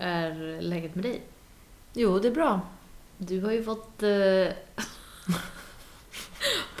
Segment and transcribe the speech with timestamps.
[0.00, 1.22] är läget med dig?
[1.92, 2.60] Jo, det är bra.
[3.18, 4.52] Du har ju fått eh,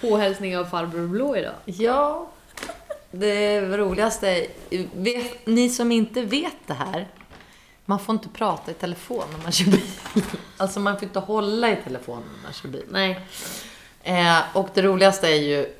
[0.00, 1.54] påhälsning av farbror Blå idag.
[1.64, 2.30] Ja,
[3.10, 4.46] det roligaste
[4.92, 7.08] vet, Ni som inte vet det här,
[7.84, 9.90] man får inte prata i telefon när man kör bil.
[10.56, 12.84] Alltså man får inte hålla i telefonen när man kör bil.
[12.90, 13.26] Nej.
[14.02, 15.74] Eh, och det roligaste är ju,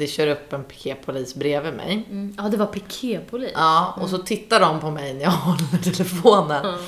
[0.00, 2.04] det kör upp en piketpolis bredvid mig.
[2.10, 2.34] Mm.
[2.38, 3.50] Ja, det var piketpolis.
[3.54, 6.64] Ja, och så tittar de på mig när jag håller telefonen.
[6.66, 6.80] Mm.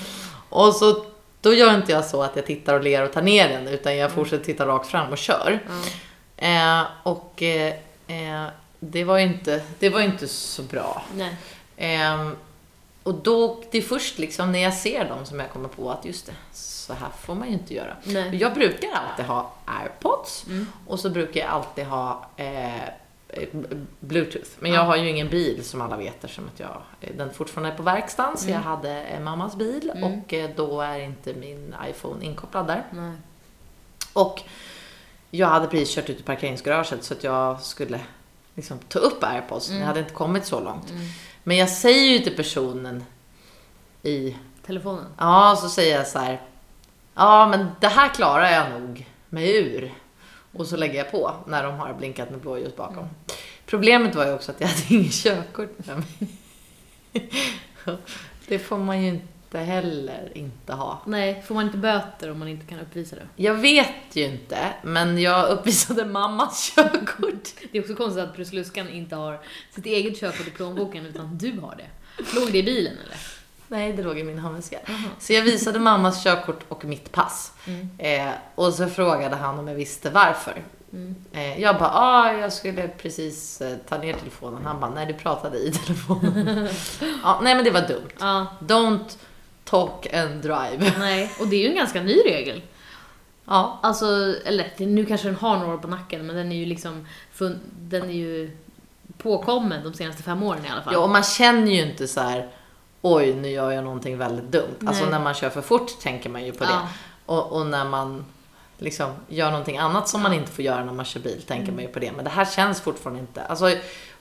[0.49, 1.05] Och så,
[1.41, 3.97] då gör inte jag så att jag tittar och ler och tar ner den, utan
[3.97, 5.61] jag fortsätter titta rakt fram och kör.
[6.37, 6.47] Ja.
[6.81, 7.75] Eh, och eh,
[8.07, 8.47] eh,
[8.81, 11.03] det var ju inte, det var inte så bra.
[11.77, 12.37] Ehm,
[13.03, 16.05] och då, det är först liksom när jag ser dem som jag kommer på att
[16.05, 17.97] just det, så här får man ju inte göra.
[18.05, 18.37] Nej.
[18.37, 20.67] Jag brukar alltid ha airpods Mm.
[20.87, 22.89] och så brukar jag alltid ha eh,
[24.01, 24.49] bluetooth.
[24.59, 24.87] Men jag Ja.
[24.87, 26.83] har ju ingen bil som alla vet eftersom att jag,
[27.17, 28.37] den fortfarande är på verkstaden.
[28.37, 28.55] Så Mm.
[28.55, 30.05] jag hade eh, mammas bil Mm.
[30.05, 32.85] och eh, då är inte min iPhone inkopplad där.
[32.91, 33.13] Nej.
[34.13, 34.43] Och
[35.31, 38.01] jag hade precis kört ut i parkeringsgaraget så att jag skulle
[38.55, 39.69] liksom ta upp airpods.
[39.69, 39.81] Mm.
[39.81, 40.91] Jag hade inte kommit så långt.
[40.91, 41.03] Mm.
[41.45, 43.05] Men jag säger ju till personen
[44.03, 45.05] i, Telefonen.
[45.19, 46.41] ja så säger jag så här.
[47.15, 49.93] Ja men det här klarar jag nog mig ur.
[50.53, 52.99] Och så lägger jag på när de har blinkat med blåljus bakom.
[52.99, 53.11] Mm.
[53.67, 56.29] Problemet var ju också att jag hade ingen körkort med mig.
[58.49, 61.03] Det får man ju inte heller inte ha.
[61.07, 63.27] Nej, får man inte böter om man inte kan uppvisa det?
[63.37, 67.49] Jag vet ju inte, men jag uppvisade mammas körkort.
[67.73, 71.61] Det är också konstigt att Prussluskan inte har sitt eget körkort i plånboken utan du
[71.61, 71.87] har det.
[72.35, 73.42] Låg det i bilen eller?
[73.73, 74.79] Nej, det låg i min handväska.
[75.19, 77.53] Så jag visade mammas körkort och mitt pass.
[77.67, 77.89] Mm.
[77.99, 80.63] Eh, och så frågade han om jag visste varför.
[80.93, 81.15] Mm.
[81.33, 84.67] Eh, jag bara, ah, jag skulle precis eh, ta ner telefonen.
[84.67, 86.69] Han bara, nej du pratade i telefonen.
[87.23, 88.09] ja, nej men det var dumt.
[88.21, 89.19] Ja, Don't
[89.65, 90.93] talk and drive.
[90.99, 91.33] nej.
[91.41, 92.63] Och det är ju en ganska ny regel.
[93.45, 94.07] Ja, Alltså,
[94.45, 97.07] eller nu kanske den har några år på nacken, men den är ju liksom,
[97.79, 98.57] den är ju
[99.19, 100.95] påkommen de senaste fem åren i alla fall.
[100.95, 102.49] ja och man känner ju inte så här,
[103.03, 104.77] oj nu gör jag någonting väldigt dumt.
[104.87, 105.13] Alltså Nej.
[105.13, 106.71] när man kör för fort tänker man ju på det.
[106.71, 106.89] Ja.
[107.27, 108.25] Och, och när man
[108.79, 111.75] liksom gör någonting annat som man inte får göra när man kör bil tänker Mm.
[111.75, 112.13] man ju på det.
[112.13, 113.43] Men det här känns fortfarande inte.
[113.43, 113.71] Alltså,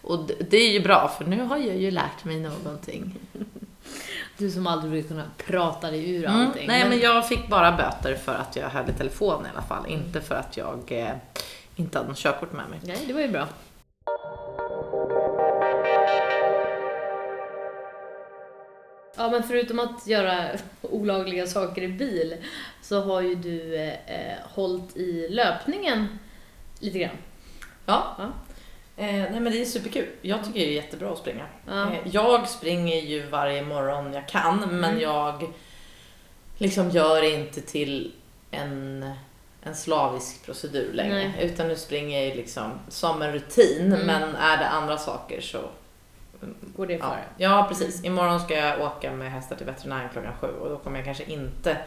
[0.02, 0.20] och
[0.50, 3.16] det, är ju bra för nu har jag ju lärt mig någonting.
[4.38, 6.42] Du som aldrig brukar kunna prata dig ur Mm.
[6.48, 6.68] allting.
[6.68, 9.86] Nej men jag fick bara böter för att jag höll i telefon i alla fall.
[9.88, 11.10] Inte för att jag eh,
[11.76, 12.80] inte hade något körkort med mig.
[12.84, 13.48] Nej, det var ju bra.
[19.18, 20.50] Ja, men förutom att göra
[20.82, 22.36] olagliga saker i bil
[22.82, 26.20] så har ju du eh, eh, hållit i löpningen
[26.80, 27.18] lite grann.
[27.86, 28.16] Ja.
[28.18, 28.24] Ja.
[29.04, 30.08] Eh, nej men det är superkul.
[30.22, 31.46] Jag tycker det är jättebra att springa.
[31.68, 31.92] Ja.
[31.92, 35.00] Eh, jag springer ju varje morgon jag kan men Mm.
[35.02, 35.54] jag
[36.58, 38.12] liksom gör det inte till
[38.52, 39.12] en,
[39.64, 41.14] en slavisk procedur längre.
[41.14, 41.34] Nej.
[41.46, 44.08] Utan nu springer jag liksom som en rutin Mm.
[44.08, 45.60] men är det andra saker så
[46.76, 47.24] Går det Ja, före?
[47.38, 48.04] ja precis.
[48.04, 51.24] Imorgon ska jag åka med hästar till veterinären klockan sju och då kommer jag kanske
[51.24, 51.78] inte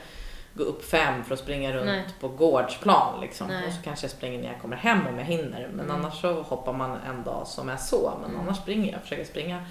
[0.54, 2.04] gå upp fem för att springa runt Nej.
[2.20, 3.20] på gårdsplan.
[3.20, 3.46] Liksom.
[3.48, 3.66] Nej.
[3.66, 5.68] Och så kanske jag springer när jag kommer hem om jag hinner.
[5.74, 5.96] Men Mm.
[5.96, 8.12] annars så hoppar man en dag som är så.
[8.22, 8.40] Men Mm.
[8.40, 9.64] annars springer jag, försöker springa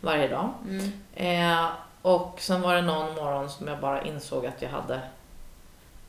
[0.00, 0.48] varje dag.
[0.68, 0.92] Mm.
[1.14, 1.66] Eh,
[2.02, 5.00] och sen var det någon morgon som jag bara insåg att jag hade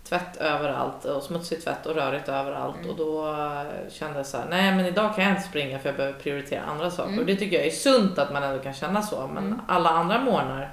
[0.10, 2.76] tvätt överallt och smutsig tvätt och rörigt överallt.
[2.78, 2.90] Mm.
[2.90, 5.90] Och då eh, kände jag så här, nej men idag kan jag inte springa för
[5.90, 7.10] jag behöver prioritera andra saker.
[7.10, 7.20] Mm.
[7.20, 9.28] Och det tycker jag är sunt att man ändå kan känna så.
[9.34, 9.62] Men Mm.
[9.68, 10.72] alla andra morgnar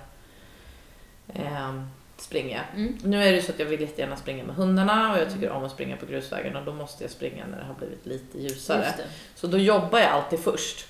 [1.34, 1.80] eh,
[2.18, 2.80] springer jag.
[2.80, 2.98] Mm.
[3.02, 5.64] Nu är det så att jag vill jättegärna springa med hundarna och jag tycker om
[5.64, 8.78] att springa på grusvägen och då måste jag springa när det har blivit lite ljusare.
[9.34, 10.86] Så då jobbar jag alltid först.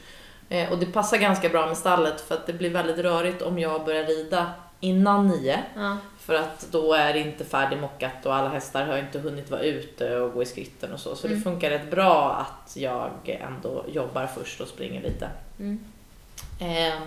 [0.48, 3.58] Eh, och det passar ganska bra med stallet för att det blir väldigt rörigt om
[3.58, 5.62] jag börjar rida innan nio.
[5.76, 5.96] Ja.
[6.18, 10.16] För att då är det inte färdigmockat och alla hästar har inte hunnit vara ute
[10.16, 11.16] och gå i skritten och så.
[11.16, 11.38] Så Mm.
[11.38, 15.28] det funkar rätt bra att jag ändå jobbar först och springer lite.
[15.58, 15.78] Mm.
[16.60, 16.98] Eh,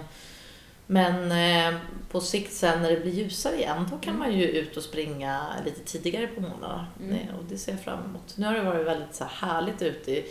[0.87, 1.79] men eh,
[2.11, 5.45] på sikt sen när det blir ljusare igen då kan man ju ut och springa
[5.65, 6.87] lite tidigare på morgnarna.
[6.99, 7.11] Mm.
[7.15, 8.33] Eh, och det ser jag fram emot.
[8.37, 10.23] Nu har det varit väldigt så här härligt ute.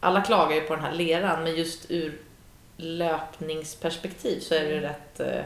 [0.00, 2.20] Alla klagar ju på den här leran men just ur
[2.76, 4.82] löpningsperspektiv så är det Mm.
[4.82, 5.42] rätt eh,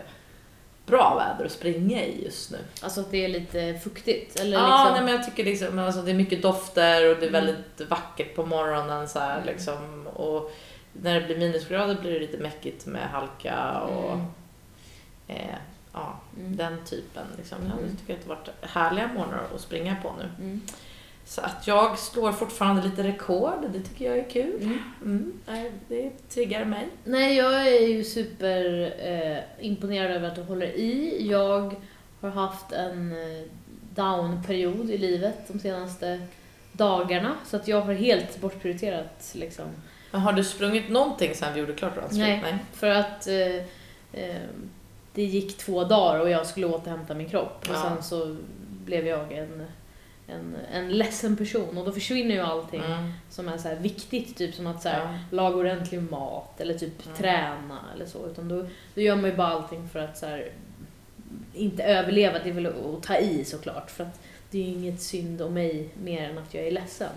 [0.91, 2.59] bra väder att springa i just nu.
[2.83, 4.41] Alltså att det är lite fuktigt?
[4.41, 4.93] Eller Ja, liksom...
[4.95, 7.45] nej, men jag tycker liksom, alltså, det är mycket dofter och det är Mm.
[7.47, 9.47] väldigt vackert på morgonen så här, Mm.
[9.47, 10.07] liksom.
[10.07, 10.53] Och
[10.93, 14.27] när det blir minusgrader blir det lite mäckigt med halka och Mm.
[15.29, 15.55] eh,
[15.93, 16.57] ja, Mm.
[16.57, 17.25] den typen.
[17.37, 17.59] Liksom.
[17.69, 17.97] Jag Mm.
[17.97, 20.59] tycker att det har varit härliga morgnar att springa på nu.
[21.31, 24.63] Så att jag slår fortfarande lite rekord, det tycker jag är kul.
[24.63, 24.79] Mm.
[25.03, 25.33] Mm.
[25.47, 26.89] Nej, Det triggar mig.
[27.05, 31.27] Nej, jag är ju super eh, imponerad över att du håller i.
[31.31, 31.75] Jag
[32.21, 33.43] har haft en eh,
[33.95, 36.21] down-period i livet de senaste
[36.73, 37.35] dagarna.
[37.47, 39.65] Så att jag har helt bortprioriterat liksom.
[40.11, 42.43] Men har du sprungit någonting sen vi gjorde klart Runstreet?
[42.43, 42.59] Nej.
[42.73, 43.57] För att eh,
[44.13, 44.37] eh,
[45.15, 47.67] det gick två dagar och jag skulle återhämta min kropp.
[47.69, 47.83] Och Ja.
[47.83, 48.37] sen så
[48.85, 49.67] blev jag en,
[50.33, 53.13] en, en ledsen person och då försvinner ju allting Mm.
[53.31, 54.37] som är så viktigt.
[54.37, 55.19] Typ som att så här, Ja.
[55.37, 57.17] laga ordentlig mat eller typ Mm.
[57.19, 58.27] träna eller så.
[58.27, 60.49] Utan då, då gör man ju bara allting för att så här,
[61.55, 62.39] inte överleva.
[62.39, 63.91] Det är väl att ta i såklart.
[63.91, 67.13] För att det är ju inget synd om mig mer än att jag är ledsen.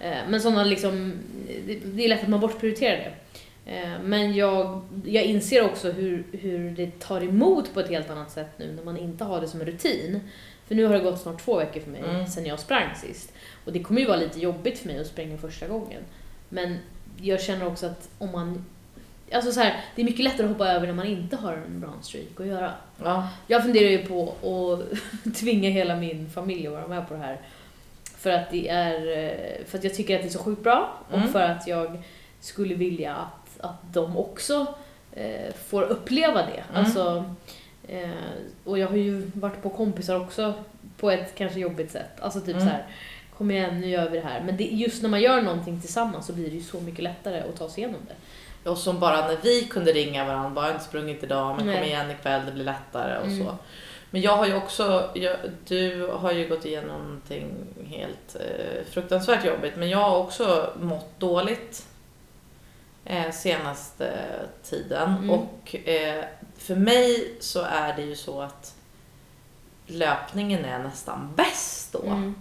[0.00, 1.12] Eh, Men sådana liksom,
[1.66, 3.12] det, det är lätt att man bortprioriterar det.
[3.66, 8.30] Eh, Men jag, jag inser också hur, hur det tar emot på ett helt annat
[8.30, 10.20] sätt nu när man inte har det som en rutin.
[10.68, 12.26] För nu har det gått snart två veckor för mig Mm.
[12.26, 13.32] sedan jag sprang sist.
[13.64, 16.02] Och det kommer ju vara lite jobbigt för mig att springa första gången.
[16.48, 16.78] Men
[17.20, 18.64] jag känner också att om man...
[19.32, 21.80] Alltså så här, det är mycket lättare att hoppa över när man inte har en
[21.80, 22.72] brown streak att göra.
[23.04, 23.28] Ja.
[23.46, 27.40] Jag funderar ju på att tvinga hela min familj att vara med på det här.
[28.16, 28.94] För att, det är,
[29.24, 31.28] eh, för att jag tycker att det är så sjukt bra och Mm.
[31.28, 32.02] för att jag
[32.40, 34.66] skulle vilja att, att de också
[35.12, 36.64] eh, får uppleva det.
[36.70, 36.84] Mm.
[36.84, 37.34] Alltså,
[37.88, 38.10] eh,
[38.64, 40.54] och jag har ju varit på kompisar också
[40.96, 42.20] på ett kanske jobbigt sätt.
[42.20, 42.60] Alltså typ Mm.
[42.60, 42.86] så här,
[43.36, 44.42] kom igen nu gör vi det här.
[44.42, 47.40] Men det, just när man gör någonting tillsammans så blir det ju så mycket lättare
[47.40, 48.70] att ta sig igenom det.
[48.70, 51.86] Och som bara när vi kunde ringa varandra, bara inte sprungit idag men kom Nej.
[51.88, 53.38] igen ikväll, det blir lättare och Mm.
[53.46, 53.56] så.
[54.10, 55.36] Men jag har ju också, jag,
[55.68, 57.46] du har ju gått igenom någonting
[57.86, 61.86] helt eh, fruktansvärt jobbigt men jag har också mått dåligt
[63.04, 64.30] eh, senaste
[64.62, 65.30] tiden Mm.
[65.30, 66.24] och eh,
[66.58, 68.74] för mig så är det ju så att
[69.86, 72.02] löpningen är nästan bäst då.
[72.06, 72.34] Mm.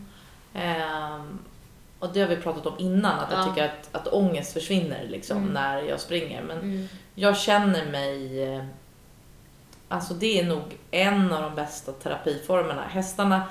[0.54, 1.40] Ehm,
[2.00, 3.46] och det har vi pratat om innan, att jag Ja.
[3.46, 5.50] tycker att, att ångest försvinner liksom, Mm.
[5.54, 6.42] när jag springer.
[6.42, 6.88] Men Mm.
[7.16, 8.44] jag känner mig...
[8.56, 8.64] eh,
[9.88, 12.84] Alltså det är nog en av de bästa terapiformerna.
[12.88, 13.44] Hästarna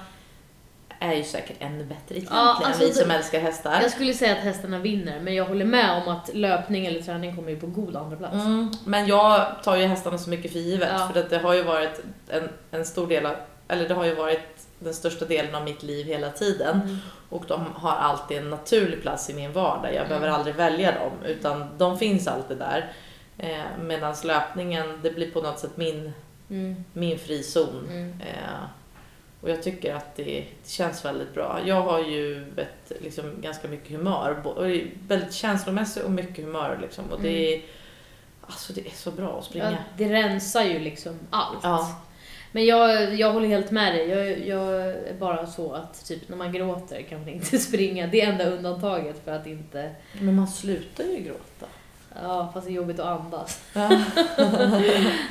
[1.00, 3.78] är ju säkert ännu bättre egentligen, alltså vi det- som älskar hästar.
[3.82, 7.36] Jag skulle säga att hästarna vinner, men jag håller med om att löpning eller träning
[7.36, 8.34] kommer ju på god andra plats.
[8.34, 11.10] Mm, men jag tar ju hästarna så mycket för givet, Ja.
[11.12, 13.36] för att det har ju varit en, en stor del av,
[13.68, 16.80] eller det har ju varit den största delen av mitt liv hela tiden.
[16.80, 16.96] Mm.
[17.28, 19.94] Och de har alltid en naturlig plats i min vardag.
[19.94, 20.38] Jag behöver Mm.
[20.38, 22.92] aldrig välja dem, utan de finns alltid där.
[23.38, 26.12] Eh, Medan löpningen, det blir på något sätt min,
[26.50, 26.84] Mm.
[26.92, 27.86] min frizon.
[27.90, 28.20] Mm.
[28.20, 28.60] Eh,
[29.40, 30.24] och jag tycker att det,
[30.62, 31.60] det känns väldigt bra.
[31.66, 34.42] Jag har ju ett, liksom, ganska mycket humör,
[35.08, 36.78] väldigt känslomässig och mycket humör.
[36.82, 37.04] Liksom.
[37.10, 37.62] Och det, är,
[38.40, 39.70] alltså, det är så bra att springa.
[39.70, 41.58] Ja, det rensar ju liksom allt.
[41.62, 42.02] Ja.
[42.52, 44.08] Men jag, jag håller helt med dig.
[44.08, 48.06] Jag, jag är bara så att typ när man gråter kan man inte springa.
[48.06, 49.90] Det är enda undantaget för att inte...
[50.12, 51.66] Men man slutar ju gråta.
[52.14, 53.64] Ja, fast det är jobbigt att andas.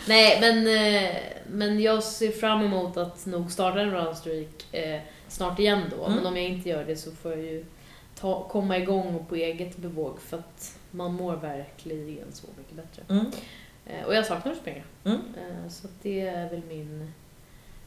[0.07, 1.15] Nej, men, eh,
[1.47, 6.05] men jag ser fram emot att nog starta en runstreak eh, snart igen då.
[6.05, 6.17] Mm.
[6.17, 7.65] Men om jag inte gör det så får jag ju
[8.19, 13.01] ta, komma igång på eget bevåg för att man mår verkligen så mycket bättre.
[13.09, 13.25] Mm.
[13.85, 14.83] Eh, och jag saknar att springa.
[15.03, 15.17] Mm.
[15.17, 17.13] Eh, så det är väl min...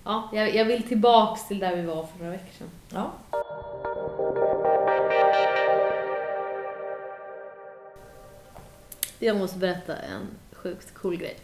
[0.05, 2.71] Ja, jag, jag vill tillbaks till där vi var för några veckor sedan.
[2.93, 3.13] Ja.
[9.27, 11.37] Jag måste berätta en sjukt cool grej.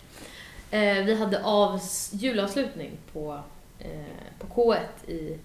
[0.71, 1.81] Eh, vi hade av,
[2.13, 3.41] julavslutning på,
[3.79, 5.39] eh, på K1 i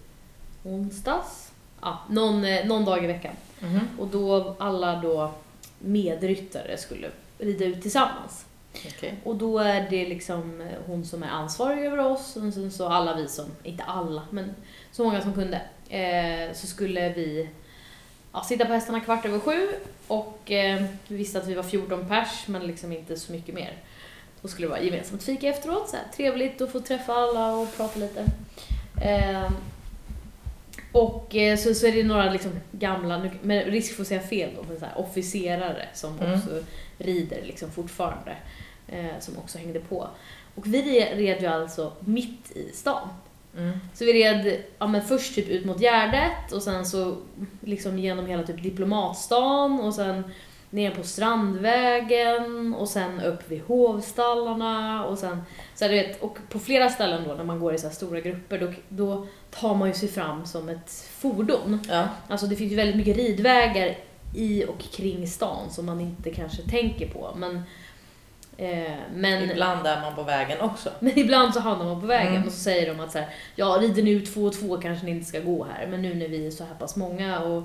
[0.63, 1.51] onsdags.
[1.81, 3.35] Ja, någon, eh, någon dag i veckan.
[3.59, 3.79] Mhm.
[3.99, 5.31] Och då alla då
[5.79, 8.45] medryttare skulle rida ut tillsammans.
[8.87, 9.15] Okej.
[9.23, 12.87] Och då är det liksom eh, hon som är ansvarig över oss och sen så
[12.87, 14.55] alla vi som, inte alla, men
[14.91, 15.61] så många som kunde.
[15.89, 17.49] Eh, så skulle vi
[18.33, 19.67] ja, sitta på hästarna kvart över sju
[20.07, 23.77] och eh, vi visste att vi var 14 pers men liksom inte så mycket mer.
[24.41, 27.77] Då skulle det vara gemensamt fika efteråt, så här, trevligt att få träffa alla och
[27.77, 28.25] prata lite.
[29.03, 29.51] Eh,
[30.91, 34.21] och eh, så, så är det några liksom gamla, nu- med risk för att säga
[34.21, 36.33] fel då, men så här, officerare som Mm.
[36.33, 36.49] också
[36.97, 38.35] rider liksom fortfarande.
[38.87, 40.07] Eh, som också hängde på.
[40.55, 43.07] Och vi red- red ju alltså mitt i stan.
[43.57, 43.79] Mm.
[43.93, 47.17] Så vi red ja, men först typ ut mot Gärdet och sen så
[47.61, 50.23] liksom genom hela typ Diplomatstan och sen
[50.69, 55.41] ner på Strandvägen och sen upp vid Hovstallarna och sen
[55.75, 57.93] så här, du vet, och på flera ställen då när man går i så här
[57.93, 61.79] stora grupper då, då tar man ju sig fram som ett fordon.
[61.89, 62.07] Ja.
[62.27, 63.97] Alltså det finns ju väldigt mycket ridvägar
[64.35, 67.33] i och kring stan som man inte kanske tänker på.
[67.35, 67.63] Men
[69.13, 70.89] men, Ibland är man på vägen också.
[70.99, 72.47] men ibland så hamnar man på vägen Mm.
[72.47, 75.05] och så säger de att så här, ja rider ni ut två och två kanske
[75.05, 77.63] ni inte ska gå här, men nu när vi är så här pass många och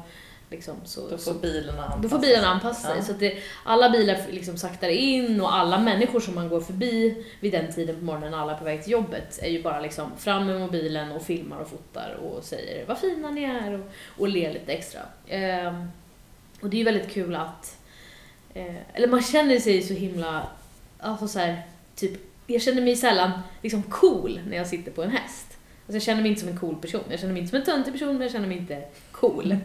[0.51, 2.97] liksom så, Då får bilarna anpassa då får bilarna anpassa sig.
[2.97, 3.03] Ja.
[3.03, 7.25] Så att det, alla bilar liksom saktar in och alla människor som man går förbi
[7.41, 10.47] vid den tiden på morgonen alla på väg till jobbet är ju bara liksom fram
[10.47, 13.91] med mobilen och filmar och fotar och säger vad fina ni är och,
[14.21, 15.01] och ler lite extra.
[15.29, 15.89] Ehm,
[16.61, 17.77] och det är ju väldigt kul att,
[18.55, 20.47] eh, eller man känner sig så himla,
[21.01, 21.63] alltså så här,
[21.97, 22.13] typ,
[22.47, 23.31] jag känner mig sällan
[23.63, 25.45] liksom cool när jag sitter på en häst.
[25.87, 27.01] Alltså jag känner mig inte som en cool person.
[27.11, 29.49] Jag känner mig inte som en töntig person, men jag känner mig inte cool.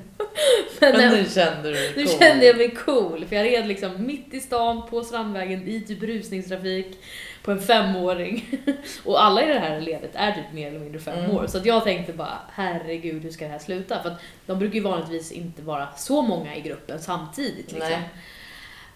[0.80, 2.20] men, Men eh, nu kände du dig nu cool.
[2.20, 6.04] kände jag mig cool, för jag red liksom mitt i stan på Strandvägen i typ
[6.04, 6.98] rusningstrafik
[7.44, 8.60] på en femåring.
[9.06, 11.32] Och alla i det här ledet är typ mer eller mindre fem Mm.
[11.32, 11.48] år.
[11.48, 14.04] Så att jag tänkte bara, herregud hur ska det här sluta?
[14.04, 17.72] För att de brukar ju vanligtvis inte vara så många i gruppen samtidigt.
[17.72, 17.90] Liksom.
[17.90, 18.10] Nej.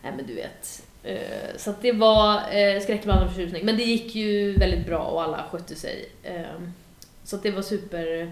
[0.04, 0.84] Nej men du vet.
[1.04, 3.66] Eh, Så det var eh, skräckblandad förtjusning.
[3.66, 6.10] Men det gick ju väldigt bra och alla skötte sig.
[6.24, 6.42] Eh,
[7.24, 8.32] Så det var super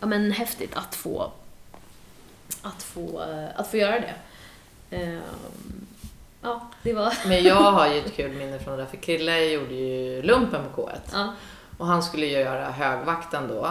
[0.00, 1.30] ja, men häftigt att få,
[2.62, 4.14] att få, eh, att få göra det.
[4.96, 5.18] Eh,
[6.42, 7.12] Ja, det var...
[7.28, 10.60] Men jag har ju ett kul minne från det där, för Krille gjorde ju lumpen
[10.74, 10.96] på K1.
[11.12, 11.34] Ja.
[11.78, 13.68] Och han skulle ju göra högvakten då.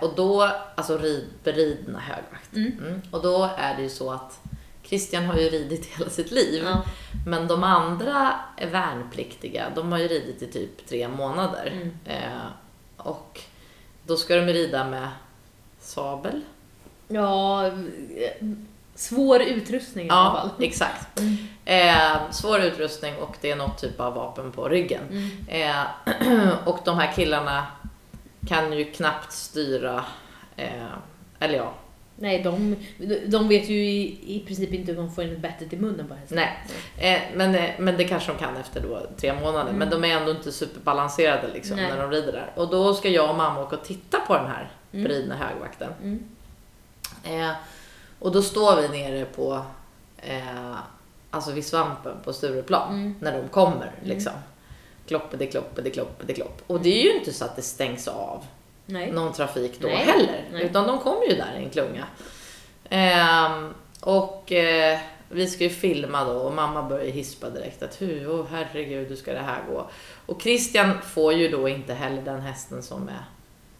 [0.00, 2.52] Och då, alltså rid, beridna högvakt.
[2.54, 2.78] Mm.
[2.78, 3.02] Mm.
[3.10, 4.40] Och då är det ju så att
[4.90, 6.62] Christian har ju ridit hela sitt liv.
[6.64, 6.82] Ja.
[7.26, 11.66] Men de andra är värnpliktiga, de har ju ridit i typ tre månader.
[11.72, 11.90] Mm.
[12.04, 12.46] Eh,
[12.96, 13.40] och
[14.06, 15.08] då ska de rida med
[15.80, 16.40] sabel.
[17.08, 17.70] ja,
[18.94, 20.64] svår utrustning i alla Ja, fall.
[20.64, 21.18] exakt.
[21.18, 21.36] Mm.
[21.64, 25.02] Eh, svår utrustning och det är något typ av vapen på ryggen.
[25.10, 25.30] Mm.
[25.48, 27.66] Eh, och de här killarna
[28.48, 30.04] kan ju knappt styra,
[30.56, 30.86] eh,
[31.38, 31.72] eller ja,
[32.22, 32.76] Nej, de,
[33.26, 36.14] de vet ju i, i princip inte hur man får in bettet i munnen på
[36.14, 36.38] hästen.
[36.38, 37.14] Nej.
[37.14, 39.70] Eh, men, eh, men det kanske de kan efter då tre månader.
[39.70, 39.76] Mm.
[39.76, 41.88] Men de är ändå inte superbalanserade liksom Nej.
[41.88, 42.52] när de rider där.
[42.56, 45.04] Och då ska jag och mamma åka och titta på den här Mm.
[45.04, 45.92] beridna högvakten.
[46.02, 46.24] Mm.
[47.24, 47.50] Eh,
[48.18, 49.62] och då står vi nere på,
[50.16, 50.76] eh,
[51.30, 53.14] alltså vid svampen på Stureplan Mm.
[53.20, 54.32] när de kommer liksom.
[55.06, 56.62] Kloppede, kloppede, kloppede, klopp.
[56.66, 58.44] Och det är ju inte så att det stängs av
[58.90, 59.12] Nej.
[59.12, 59.96] någon trafik då Nej.
[59.96, 60.44] heller.
[60.52, 60.62] Nej.
[60.64, 62.06] Utan de kommer ju där i en klunga.
[62.90, 68.28] Ehm, och eh, vi ska ju filma då och mamma börjar hispa direkt att hur,
[68.28, 69.86] oh, herregud, hur ska det här gå?
[70.26, 73.24] Och Christian får ju då inte heller den hästen som är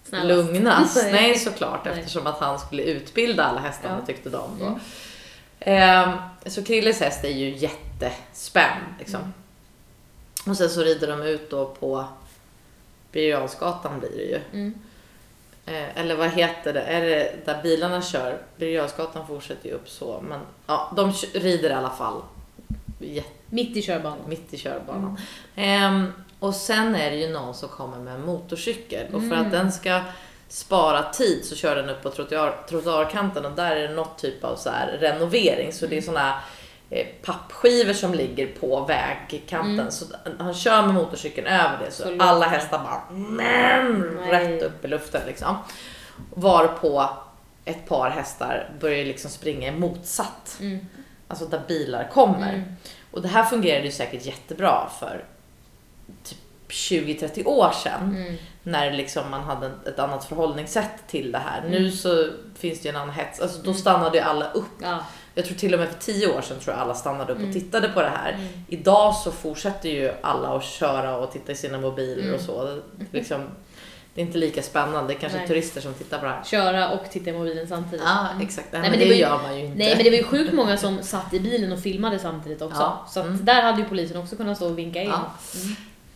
[0.04, 0.28] Snällast.
[0.28, 1.04] lugnast.
[1.12, 1.38] Nej.
[1.38, 4.06] Såklart eftersom att han skulle utbilda alla hästarna Ja.
[4.06, 4.66] tyckte de då.
[4.66, 4.78] Mm.
[5.60, 9.20] Ehm, så Krilles häst är ju jättespänd liksom.
[9.20, 9.32] Mm.
[10.46, 12.04] Och sen så rider de ut då på
[13.12, 14.40] Birger blir det ju.
[14.52, 14.74] Mm.
[15.70, 16.80] Eh, eller vad heter det?
[16.80, 18.38] Är det där bilarna kör?
[18.56, 20.20] Birger fortsätter ju upp så.
[20.28, 22.22] Men ja, de rider i alla fall
[22.98, 24.18] jätte- Mitt i körbanan.
[24.28, 25.16] mitt i körbanan.
[25.56, 25.94] Mm.
[25.94, 29.06] Ehm, och sen är det ju någon som kommer med en motorcykel.
[29.14, 29.46] Och för Mm.
[29.46, 30.00] att den ska
[30.48, 34.44] spara tid så kör den upp på trottoar, trottoarkanten och där är det något typ
[34.44, 35.72] av så renovering.
[35.72, 36.34] Så det är såna eh,
[37.22, 39.80] pappskivor som ligger på vägkanten.
[39.80, 39.90] Mm.
[39.90, 40.04] Så
[40.38, 43.84] han kör med motorcykeln över det så, Så alla hästar bara Nej.
[44.30, 45.56] rätt upp i luften liksom.
[46.34, 47.10] Varpå
[47.64, 50.86] ett par hästar börjar liksom springa motsatt, Mm.
[51.28, 52.54] alltså där bilar kommer.
[52.54, 52.72] Mm.
[53.10, 55.24] Och det här fungerade ju säkert jättebra för
[56.24, 58.16] typ 20-30 år sedan.
[58.16, 58.36] Mm.
[58.62, 61.58] När liksom man hade ett annat förhållningssätt till det här.
[61.58, 61.70] Mm.
[61.70, 62.28] Nu så
[62.58, 63.40] finns det ju en annan hets.
[63.40, 64.64] Alltså då stannade ju alla upp.
[64.82, 64.98] Ja.
[65.40, 67.48] Jag tror till och med för 10 år sedan tror jag alla stannade upp Mm.
[67.50, 68.32] och tittade på det här.
[68.32, 68.46] Mm.
[68.68, 72.34] Idag så fortsätter ju alla att köra och titta i sina mobiler Mm.
[72.34, 72.64] och så.
[72.64, 73.40] Det, liksom,
[74.14, 75.12] det är inte lika spännande.
[75.12, 75.48] Det är kanske Nej.
[75.48, 76.44] turister som tittar på det här.
[76.44, 78.04] Köra och titta i mobilen samtidigt.
[78.06, 78.42] Ja, Mm.
[78.46, 78.68] exakt.
[78.72, 79.78] Nej, Nej, men det, det ju- gör man ju inte.
[79.78, 82.80] Nej men det var ju sjukt många som satt i bilen och filmade samtidigt också.
[82.80, 83.06] Ja.
[83.10, 83.44] Så Mm.
[83.44, 85.08] där hade ju polisen också kunnat stå och vinka in.
[85.08, 85.30] Ja.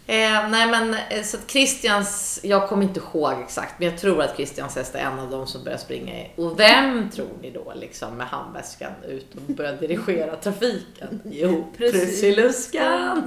[0.06, 4.22] Eh, nej men eh, så att Christians, jag kommer inte ihåg exakt, men jag tror
[4.22, 6.30] att Christians häst är en av dem som börjar springa i.
[6.36, 11.20] Och vem tror ni då liksom med handväskan ut och börjar dirigera trafiken?
[11.24, 13.26] Jo, Prussiluskan!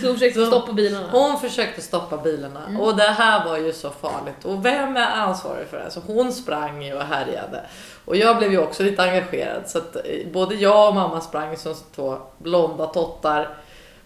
[0.00, 1.08] Så hon försökte Så- stoppa bilarna.
[1.12, 2.80] Hon försökte stoppa bilarna Mm.
[2.80, 4.44] och det här var ju så farligt.
[4.44, 5.90] Och vem är ansvarig för det?
[5.90, 7.60] Så hon sprang ju och härjade.
[8.04, 10.02] Och jag blev ju också lite engagerad så att eh,
[10.32, 13.56] både jag och mamma sprang som två blonda tottar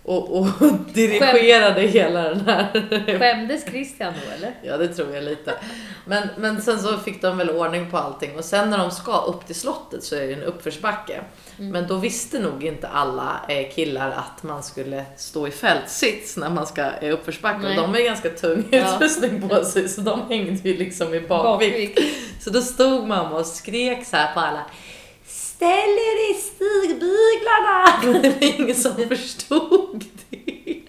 [0.02, 0.46] och, och
[0.94, 4.54] dirigerade hela den här Skämdes Christian då eller?
[4.62, 5.54] Ja, det tror jag lite.
[6.04, 9.20] Men, men sen så fick de väl ordning på allting och sen när de ska
[9.20, 11.20] upp till slottet så är det en uppförsbacke.
[11.58, 11.70] Mm.
[11.72, 16.50] Men då visste nog inte alla eh, killar att man skulle stå i fältsits när
[16.50, 17.68] man ska i uppförsbacke.
[17.68, 18.94] Och de har ganska tung Ja.
[18.96, 22.00] utrustning på sig så de hängde ju liksom i bakvikt.
[22.40, 24.60] Så då stod mamma och skrek så här på alla.
[25.60, 28.02] Ställ er i stigbyglarna!
[28.12, 30.80] Men det var ingen som förstod det.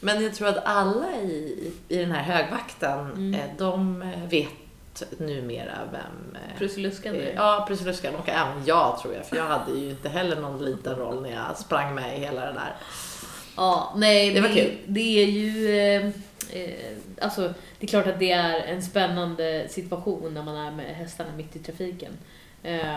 [0.00, 3.34] Men jag tror att alla i, i den här högvakten, Mm.
[3.34, 6.36] eh, de vet numera vem...
[6.36, 7.14] eh, Prussiluskan.
[7.14, 10.64] eh, Ja, Prussiluskan och även jag tror jag, för jag hade ju inte heller någon
[10.64, 12.74] liten roll när jag sprang med i hela det där.
[13.56, 14.78] Ja, nej, Det var det, kul.
[14.86, 15.78] det är ju...
[15.78, 16.06] Eh,
[16.62, 17.40] eh, alltså,
[17.78, 21.56] det är klart att det är en spännande situation när man är med hästarna mitt
[21.56, 22.12] i trafiken.
[22.62, 22.96] Eh,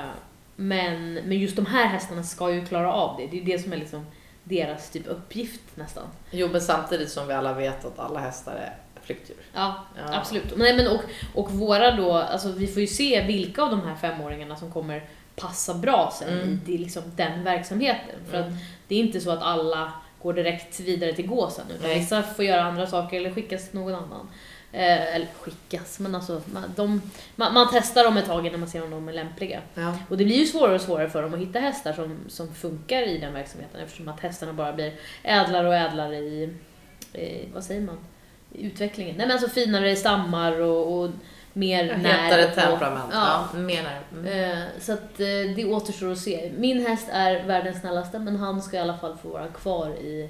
[0.60, 3.28] men, men just de här hästarna ska ju klara av det.
[3.28, 4.06] Det är det som är liksom
[4.44, 6.04] deras typ uppgift nästan.
[6.32, 9.38] Jo, men samtidigt som vi alla vet att alla hästar är flyktdjur.
[9.54, 10.16] Ja, Ja.
[10.18, 10.54] absolut.
[10.58, 11.02] Nej, men och,
[11.34, 15.04] och våra då, alltså vi får ju se vilka av de här femåringarna som kommer
[15.36, 16.50] passa bra sen Mm.
[16.50, 18.16] i det, liksom, den verksamheten.
[18.30, 18.58] För att Mm.
[18.88, 22.64] det är inte så att alla går direkt vidare till gåsen, utan vissa får göra
[22.64, 24.30] andra saker eller skickas till någon annan.
[24.78, 27.02] Eh, eller skickas, men alltså man, de,
[27.36, 29.62] man, man testar dem ett tag innan man ser om de är lämpliga.
[29.76, 29.98] Ja.
[30.10, 33.02] Och det blir ju svårare och svårare för dem att hitta hästar som, som funkar
[33.02, 34.94] i den verksamheten eftersom att hästarna bara blir
[35.24, 36.54] ädlare och ädlare i,
[37.14, 37.98] i vad säger man,
[38.52, 39.16] i utvecklingen.
[39.18, 41.10] Nej men alltså finare stammar och, och
[41.54, 43.10] mer Hetare temperament.
[43.14, 43.48] Ja.
[43.54, 44.00] Ja, menar.
[44.14, 44.52] Mm.
[44.52, 46.52] Eh, Så att eh, det återstår att se.
[46.58, 50.30] Min häst är världens snällaste men han ska i alla fall få vara kvar i,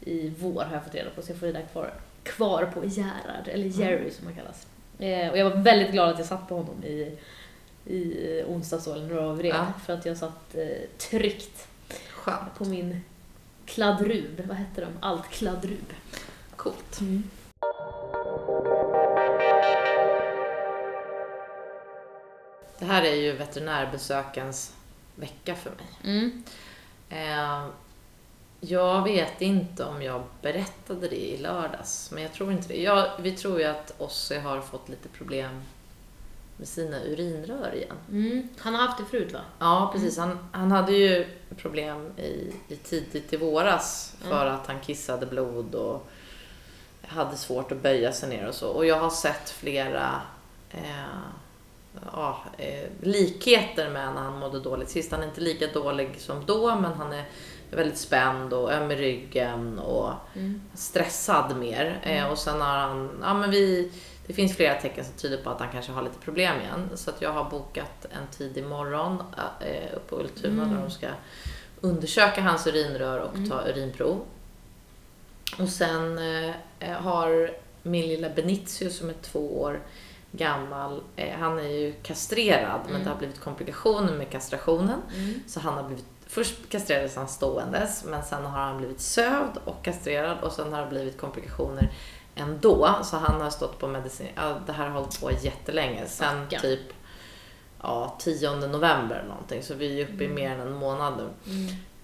[0.00, 1.22] i vår har jag fått reda på.
[1.22, 1.92] Så jag får rida kvar,
[2.22, 4.66] kvar på Gerhard, eller Jerry som han kallas.
[4.98, 7.18] Eh, Och jag var väldigt glad att jag satt på honom i,
[7.86, 9.54] i onsdags eller var vred.
[9.54, 9.66] Ja.
[9.86, 11.68] För att jag satt eh, tryggt
[12.10, 12.54] Skönt.
[12.58, 13.00] på min
[13.66, 14.40] kladrub.
[14.48, 14.86] Vad hette de?
[15.00, 15.92] Allt kladrub.
[16.56, 17.00] Coolt.
[22.78, 24.74] Det här är ju veterinärbesökens
[25.14, 25.86] vecka för mig.
[26.04, 26.42] Mm.
[27.10, 27.66] Eh,
[28.60, 32.82] jag vet inte om jag berättade det i lördags, men jag tror inte det.
[32.82, 35.62] Jag, vi tror ju att Ossi har fått lite problem
[36.56, 37.96] med sina urinrör igen.
[38.10, 38.48] Mm.
[38.58, 39.40] Han har haft det förut va?
[39.58, 40.18] Ja, precis.
[40.18, 41.26] Han, han hade ju
[41.56, 46.06] problem i, i tidigt i våras för att han kissade blod och
[47.02, 48.68] hade svårt att böja sig ner och så.
[48.68, 50.20] Och jag har sett flera
[50.70, 51.04] eh,
[52.12, 55.12] ja, eh, likheter med när han mådde dåligt sist.
[55.12, 57.24] Han är inte lika dålig som då, men han är
[57.70, 60.60] väldigt spänd och öm i ryggen och Mm.
[60.74, 62.00] stressad mer.
[62.02, 63.92] Eh, och sen har han, ja men vi,
[64.26, 66.88] det finns flera tecken som tyder på att han kanske har lite problem igen.
[66.94, 69.22] Så att jag har bokat en tid imorgon
[69.60, 71.06] eh, uppe på Ultuna där de ska
[71.80, 74.20] undersöka hans urinrör och ta urinprov.
[75.58, 76.18] Och sen
[76.78, 77.50] eh, har
[77.82, 79.80] min lilla Benicio som är två år
[80.32, 85.00] gammal, eh, han är ju kastrerad men det har blivit komplikationer med kastrationen.
[85.46, 89.84] Så han har blivit, först kastrerades han ståendes men sen har han blivit sövd och
[89.84, 91.92] kastrerad och sen har det blivit komplikationer
[92.34, 92.96] ändå.
[93.04, 96.06] Så han har stått på medicin, ja, det här har hållit på jättelänge.
[96.06, 96.60] Sen Stackarn.
[96.60, 96.92] typ
[97.82, 101.28] ja, 10 november eller någonting så vi är uppe i mer än en månad nu.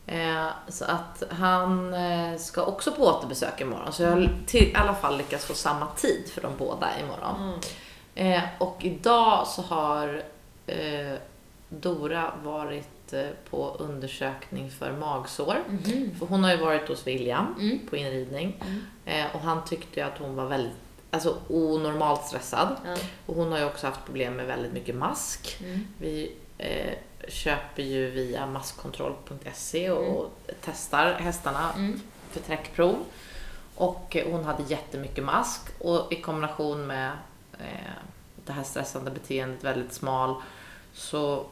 [0.07, 3.93] Eh, så att han eh, ska också på återbesök imorgon.
[3.93, 7.59] Så jag har till, i alla fall lyckats få samma tid för de båda imorgon.
[8.15, 8.33] Mm.
[8.35, 10.23] Eh, och idag så har
[10.67, 11.15] eh,
[11.69, 15.57] Dora varit eh, på undersökning för magsår.
[15.69, 16.15] Mhm.
[16.19, 17.81] För hon har ju varit hos William Mm.
[17.91, 18.63] på inridning.
[18.67, 18.83] Mm.
[19.05, 20.73] Eh, och han tyckte ju att hon var väldigt
[21.11, 22.77] alltså, onormalt stressad.
[23.27, 25.57] Och hon har ju också haft problem med väldigt mycket mask.
[25.61, 25.87] Mm.
[25.99, 26.95] Vi eh,
[27.29, 30.31] köper ju via maskkontroll.se och
[30.65, 32.01] testar hästarna Mm.
[32.31, 32.97] för träckprov.
[33.75, 37.11] Och eh, hon hade jättemycket mask och i kombination med
[37.59, 37.93] eh,
[38.47, 40.35] det här stressande beteendet väldigt smal
[40.95, 41.45] så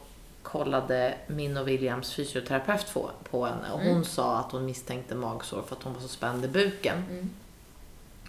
[0.44, 5.62] kollade min och Williams fysioterapeut på, på henne och hon sa att hon misstänkte magsår
[5.62, 7.04] för att hon var så spänd i buken.
[7.10, 7.30] Mm.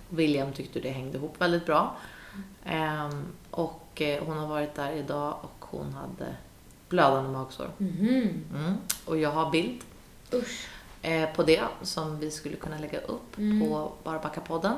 [0.10, 1.96] William tyckte det hängde ihop väldigt bra.
[2.66, 6.36] Ehm, och eh, hon har varit där idag och hon hade
[6.90, 7.70] blödande magsår.
[7.78, 8.44] Mhm.
[8.56, 8.74] Mm.
[9.06, 9.82] Och jag har bild
[11.02, 13.60] eh, på det som vi skulle kunna lägga upp Mm.
[13.70, 14.76] på Barbacka-podden.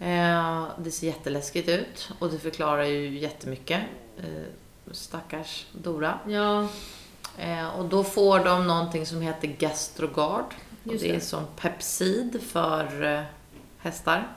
[0.00, 3.80] Eh, det ser jätteläskigt ut och det förklarar ju jättemycket.
[4.18, 4.24] Eh,
[4.92, 6.18] stackars Dora.
[6.28, 6.68] Ja,
[7.38, 10.44] Eh, och då får de någonting som heter Gastrogard.
[10.84, 11.20] Och Just det är det.
[11.20, 13.22] som Pepsid för eh,
[13.78, 14.28] hästar.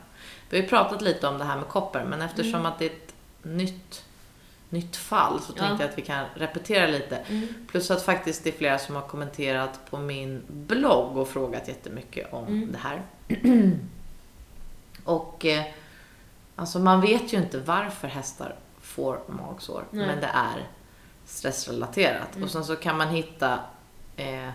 [0.49, 2.89] Vi har ju pratat lite om det här med koppar men eftersom att det är
[2.89, 4.03] ett nytt,
[4.69, 5.55] nytt fall så Mm.
[5.63, 5.67] Ja.
[5.67, 7.15] tänkte jag att vi kan repetera lite.
[7.17, 7.47] Mm.
[7.71, 12.33] Plus att faktiskt det är flera som har kommenterat på min blogg och frågat jättemycket
[12.33, 12.71] om Mm.
[12.71, 13.01] det här.
[15.03, 15.63] och eh,
[16.55, 18.55] alltså man vet ju inte varför hästar
[18.91, 20.07] får magsår, Nej.
[20.07, 20.67] men det är
[21.25, 22.31] stressrelaterat.
[22.35, 22.43] Mm.
[22.43, 23.59] Och sen så kan man hitta
[24.15, 24.49] eh,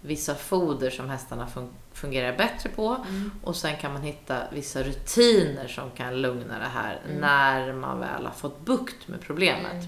[0.00, 2.88] vissa foder som hästarna fun- fungerar bättre på.
[3.08, 3.30] Mm.
[3.44, 7.16] Och sen kan man hitta vissa rutiner som kan lugna det här Mm.
[7.20, 9.84] när man väl har fått bukt med problemet.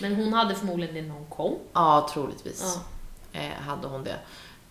[0.00, 1.54] Men hon hade förmodligen det när hon kom.
[1.72, 2.78] Ja, troligtvis
[3.32, 3.40] Ja.
[3.40, 4.16] eh, hade hon det.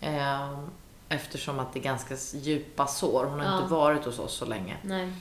[0.02, 0.60] Eh,
[1.10, 3.26] Eftersom att det är ganska djupa sår.
[3.26, 3.58] Hon har Ja.
[3.58, 4.78] inte varit hos oss så länge.
[4.82, 5.14] Nej.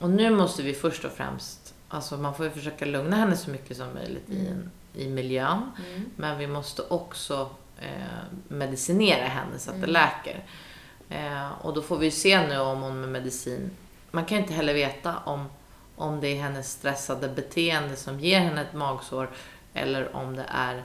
[0.00, 1.63] Och nu måste vi först och främst,
[1.94, 5.70] alltså man får ju försöka lugna henne så mycket som möjligt i, en, i miljön.
[5.88, 6.04] Mm.
[6.16, 7.88] Men vi måste också eh,
[8.48, 9.86] medicinera henne så att Mm.
[9.86, 10.44] det läker.
[11.08, 13.70] Eh, och då får vi se nu om hon med medicin,
[14.10, 15.46] man kan ju inte heller veta om,
[15.96, 19.30] om det är hennes stressade beteende som ger henne ett magsår
[19.74, 20.82] eller om det är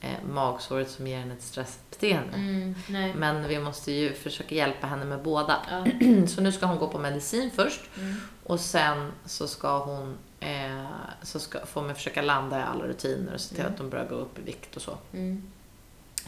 [0.00, 2.34] eh, magsåret som ger henne ett stressat beteende.
[2.36, 2.74] Mm.
[3.18, 5.56] Men vi måste ju försöka hjälpa henne med båda.
[5.70, 5.84] Ja.
[6.28, 8.16] Så nu ska hon gå på medicin först Mm.
[8.44, 10.84] och sen så ska hon eh,
[11.22, 13.72] så ska, får man försöka landa i alla rutiner och se till Mm.
[13.72, 14.98] att de börjar gå upp i vikt och så.
[15.12, 15.42] Mm.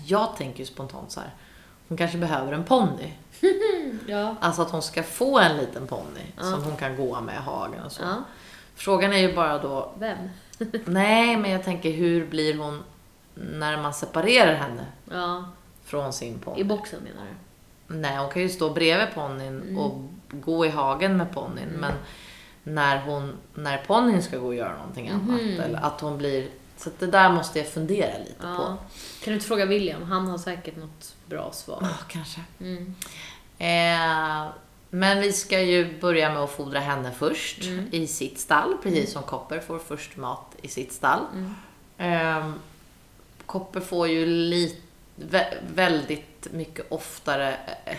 [0.06, 1.30] Jag tänker ju spontant så här.
[1.88, 3.12] Hon kanske behöver en ponny.
[4.06, 4.36] Ja.
[4.40, 6.42] Alltså att hon ska få en liten ponny Ja.
[6.42, 8.02] som hon kan gå med i hagen och så.
[8.02, 8.16] ja.
[8.74, 10.18] Frågan är ju bara då, Vem?
[10.84, 12.82] nej men jag tänker hur blir hon
[13.34, 15.44] när man separerar henne Ja.
[15.84, 16.64] från sin I ponny?
[16.64, 17.94] boxen menar du?
[17.96, 19.78] Nej, hon kan ju stå bredvid ponnyn Mm.
[19.78, 21.68] och gå i hagen med ponnyn.
[21.68, 21.80] Mm.
[21.80, 21.92] Men
[22.64, 25.42] när, hon, när ponnyn ska gå och göra någonting annat.
[25.42, 25.60] Mhm.
[25.60, 26.48] Eller att hon blir...
[26.76, 28.46] Så att det där måste jag fundera lite på.
[28.46, 28.76] Ja.
[29.22, 30.02] Kan du inte fråga William?
[30.02, 31.78] Han har säkert något bra svar.
[31.82, 32.40] Ja, kanske.
[32.60, 32.94] Mm.
[33.58, 34.52] Eh,
[34.90, 37.88] men vi ska ju börja med att fodra henne först Mm.
[37.92, 38.76] i sitt stall.
[38.82, 41.20] Precis som Kopper får först mat i sitt stall.
[41.32, 41.54] Mm.
[41.98, 42.52] Eh,
[43.46, 44.80] Kopper får ju li,
[45.16, 47.96] vä, väldigt mycket oftare, eh,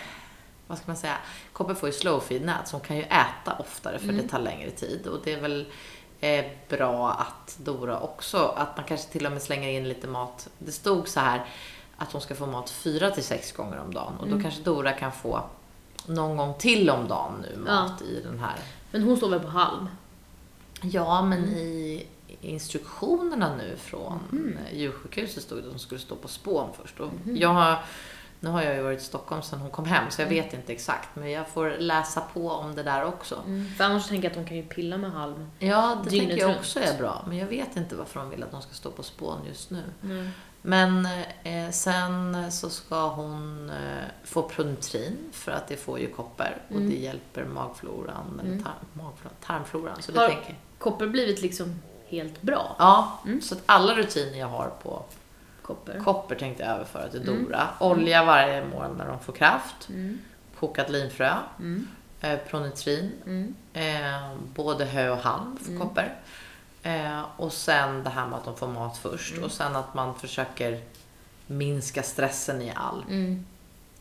[0.66, 1.16] vad ska man säga,
[1.52, 4.16] Kopper får ju slow feed nät som kan ju äta oftare för Mm.
[4.16, 5.06] det tar längre tid.
[5.06, 5.66] Och det är väl
[6.20, 10.48] eh, bra att Dora också, att man kanske till och med slänger in lite mat.
[10.58, 11.44] Det stod så här
[11.96, 14.12] att hon ska få mat fyra till sex gånger om dagen.
[14.18, 14.42] Och då Mm.
[14.42, 15.42] kanske Dora kan få
[16.06, 17.74] någon gång till om dagen nu Ja.
[17.74, 18.54] mat i den här.
[18.90, 19.88] Men hon står väl på halm?
[20.82, 21.54] Ja, men Mm.
[21.58, 22.06] i
[22.40, 24.20] instruktionerna nu från
[24.70, 27.00] eh, djursjukhuset stod det att de skulle stå på spån först.
[27.00, 27.36] Och Mhm.
[27.36, 27.78] jag har,
[28.46, 30.44] nu har jag ju varit i Stockholm sedan hon kom hem så jag Mm.
[30.44, 31.08] vet inte exakt.
[31.16, 33.42] Men jag får läsa på om det där också.
[33.46, 33.68] Mm.
[33.74, 35.50] För annars tänker jag att de kan ju pilla med halm.
[35.58, 36.58] Ja, det Dygnet tänker jag runt.
[36.60, 37.24] också är bra.
[37.28, 39.82] Men jag vet inte varför de vill att de ska stå på spån just nu.
[40.02, 40.28] Mm.
[40.62, 41.06] Men
[41.42, 46.74] eh, sen så ska hon eh, få Prunutrin för att det får ju koppar och
[46.76, 46.90] Mm.
[46.90, 48.64] det hjälper magfloran, eller Mm.
[48.64, 50.02] tar, magfloran, tarmfloran.
[50.02, 50.56] Så det Har- tänker jag.
[50.78, 52.76] Kopper blivit liksom helt bra?
[52.78, 53.40] Ja, Mm.
[53.42, 55.02] så att alla rutiner jag har på
[55.66, 55.98] Kopper?
[56.04, 57.44] Kopper tänkte jag överföra till Mm.
[57.44, 57.68] Dora.
[57.80, 59.88] Olja varje morgon när de får kraft.
[59.88, 60.18] Mm.
[60.58, 61.34] Kokat linfrö.
[61.58, 61.88] Mm.
[62.20, 63.12] Eh, Pronitrin.
[63.26, 63.54] Mm.
[63.72, 65.80] Eh, både hö och halm för Mm.
[65.80, 66.14] Kopper.
[66.82, 69.32] Eh, och sen det här med att de får mat först.
[69.32, 69.44] Mm.
[69.44, 70.80] Och sen att man försöker
[71.46, 73.46] minska stressen i all Mm.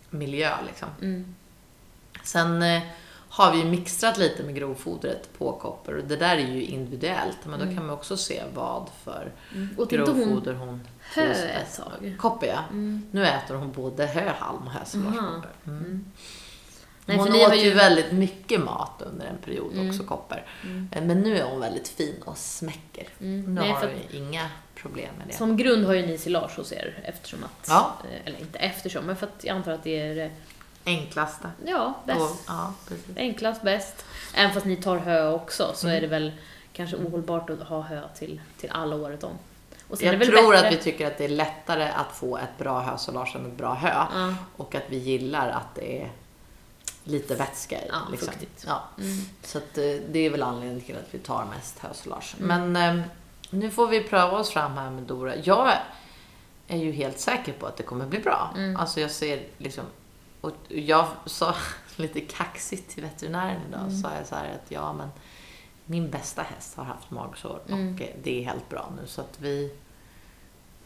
[0.09, 0.51] miljö.
[0.67, 0.87] Liksom.
[1.01, 1.35] Mm.
[2.23, 2.81] Sen eh,
[3.35, 5.97] har vi ju mixtrat lite med grovfodret på Kopper.
[5.97, 7.37] Och det där är ju individuellt.
[7.45, 7.75] Men då Mm.
[7.77, 9.69] kan man också se vad för Mm.
[9.77, 12.15] Hon grovfoder hon hö ett tag?
[12.19, 12.59] Kopper ja.
[12.71, 13.05] Mm.
[13.11, 15.49] Nu äter hon både hö, halm och hösolagskoppar.
[15.65, 15.79] Mm.
[15.79, 16.05] Mm.
[17.05, 19.89] Nej, hon åt ju väldigt mycket mat under en period Mm.
[19.89, 20.45] också, Kopper.
[20.63, 20.87] Mm.
[20.91, 23.07] Eh, Men nu är hon väldigt fin och smäcker.
[23.17, 25.33] Nu Nej, har vi inga problem med det.
[25.33, 27.93] Som grund har ju ni silage hos er eftersom att, Ja.
[28.03, 30.31] eh, eller inte eftersom, men för att jag antar att det är,
[30.85, 31.51] Enklaste.
[31.65, 32.19] ja, bäst.
[32.19, 32.73] Och, ja.
[33.15, 34.05] Enklast, bäst.
[34.33, 35.97] Även fast ni tar hö också så Mm.
[35.97, 36.31] är det väl
[36.73, 39.31] kanske ohållbart att ha hö till, till alla året om.
[39.89, 43.35] Jag tror bättre- att vi tycker att det är lättare att få ett bra hösolage
[43.35, 44.05] än ett bra hö.
[44.13, 44.33] Ja.
[44.57, 46.11] Och att vi gillar att det är
[47.03, 47.87] lite vätska i.
[47.89, 48.27] Ja, liksom.
[48.33, 48.63] fuktigt.
[48.67, 48.83] Ja.
[48.99, 49.25] Mm.
[49.43, 52.35] Så att, eh, det är väl anledningen till att vi tar mest hösolage.
[52.39, 52.71] Mm.
[52.73, 53.05] Men eh,
[53.49, 55.35] nu får vi pröva oss fram här med Dora.
[55.35, 55.73] Jag
[56.67, 58.53] är ju helt säker på att det kommer bli bra.
[58.55, 58.77] Mm.
[58.77, 59.83] Alltså jag ser liksom...
[60.45, 61.55] Och jag sa
[61.95, 63.81] lite kaxigt till veterinären idag.
[63.81, 64.01] Mm.
[64.01, 65.09] Sa jag så här att ja men
[65.85, 67.95] min bästa häst har haft magsår Mm.
[67.95, 69.07] och eh, det är helt bra nu.
[69.07, 69.71] Så att vi,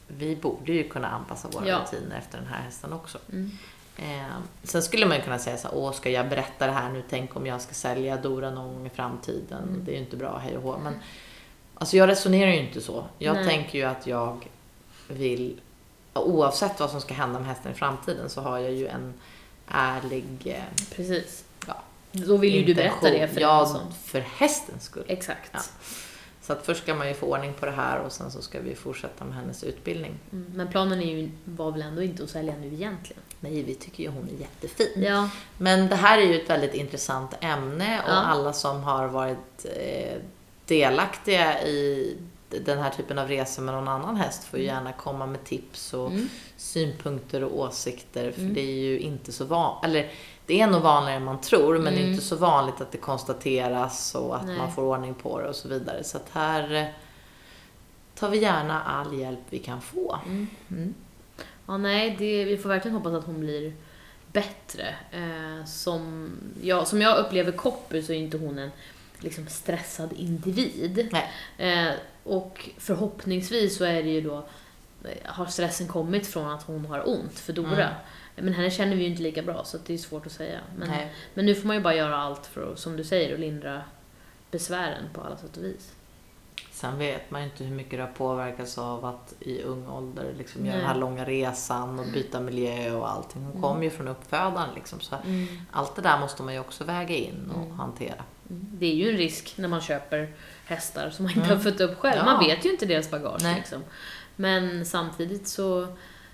[0.07, 1.79] vi borde ju kunna anpassa våra Ja.
[1.79, 3.17] rutiner efter den här hästen också.
[3.31, 3.51] Mm.
[3.97, 6.89] Eh, sen skulle man ju kunna säga så här, åh ska jag berätta det här
[6.91, 9.63] nu, tänk om jag ska sälja Dora någon gång i framtiden.
[9.63, 9.85] Mm.
[9.85, 10.77] Det är ju inte bra, hej och hå.
[10.83, 10.93] Men
[11.75, 13.05] alltså jag resonerar ju inte så.
[13.17, 13.45] Jag Nej.
[13.45, 14.47] tänker ju att jag
[15.07, 15.59] vill,
[16.13, 19.13] oavsett vad som ska hända med hästen i framtiden så har jag ju en
[19.69, 20.63] ärlig eh,
[20.95, 21.43] Precis.
[21.67, 21.81] Ja.
[22.11, 23.93] Då vill ju du berätta det för ja, som...
[24.03, 25.05] för hästens skull.
[25.07, 25.51] Exakt.
[25.53, 25.59] Ja.
[26.41, 28.59] Så att först ska man ju få ordning på det här och sen så ska
[28.59, 30.19] vi fortsätta med hennes utbildning.
[30.31, 30.51] Mm.
[30.55, 33.21] Men planen är ju, var väl ändå inte att sälja nu egentligen?
[33.39, 35.03] Nej, vi tycker ju hon är jättefin.
[35.03, 35.29] Ja.
[35.57, 38.13] Men det här är ju ett väldigt intressant ämne och Ja.
[38.13, 40.17] alla som har varit eh,
[40.65, 42.17] delaktiga i
[42.49, 45.93] den här typen av resor med någon annan häst får ju gärna komma med tips
[45.93, 46.29] och Mm.
[46.57, 48.31] synpunkter och åsikter.
[48.31, 48.53] För Mm.
[48.53, 50.11] det är ju inte så vanligt, eller
[50.45, 52.11] det är nog vanligare än man tror, men det är Mm.
[52.13, 54.57] inte så vanligt att det konstateras och att Nej.
[54.57, 56.03] man får ordning på det och så vidare.
[56.03, 56.85] Så att här eh,
[58.15, 60.19] tar vi gärna all hjälp vi kan få.
[60.25, 60.47] Mm.
[60.71, 60.93] Mm.
[61.67, 63.73] Ja, nej, det, vi får verkligen hoppas att hon blir
[64.31, 64.95] bättre.
[65.11, 66.31] Eh, som,
[66.61, 68.71] jag, som jag upplever Koppy så är inte hon en
[69.19, 71.09] liksom stressad individ.
[71.57, 71.87] Eh,
[72.37, 74.37] och förhoppningsvis så är det ju då,
[75.03, 77.71] eh, har stressen kommit från att hon har ont för Dora.
[77.89, 77.93] Mm.
[78.35, 80.59] Men henne känner vi ju inte lika bra så det är svårt att säga.
[80.77, 81.13] Men, Nej.
[81.33, 83.81] men nu får man ju bara göra allt för att, som du säger, att lindra
[84.51, 85.93] besvären på alla sätt och vis.
[86.71, 90.33] Sen vet man ju inte hur mycket det har påverkats av att i ung ålder
[90.37, 93.41] liksom göra den här långa resan och byta miljö och allting.
[93.41, 93.61] Hon Mm.
[93.61, 94.99] kom ju från uppfödaren liksom.
[94.99, 95.15] Så
[95.71, 97.77] allt det där måste man ju också väga in och Mm.
[97.79, 98.23] hantera.
[98.51, 100.33] Det är ju en risk när man köper
[100.65, 101.57] hästar som man inte Mm.
[101.57, 102.17] har fött upp själv.
[102.17, 102.25] Ja.
[102.25, 103.39] Man vet ju inte deras bagage.
[103.43, 103.55] Nej.
[103.55, 103.83] Liksom.
[104.35, 105.87] Men samtidigt så,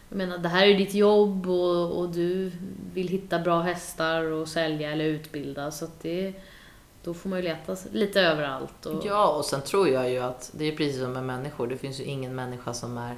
[0.10, 2.52] jag menar, det här är ju ditt jobb och, och du
[2.94, 5.72] vill hitta bra hästar och sälja eller utbilda.
[5.72, 6.34] Så det,
[7.04, 8.86] då får man ju leta lite överallt.
[8.86, 11.68] Och, Ja, och sen tror jag ju att det är precis som med människor.
[11.68, 13.16] Det finns ju ingen människa som är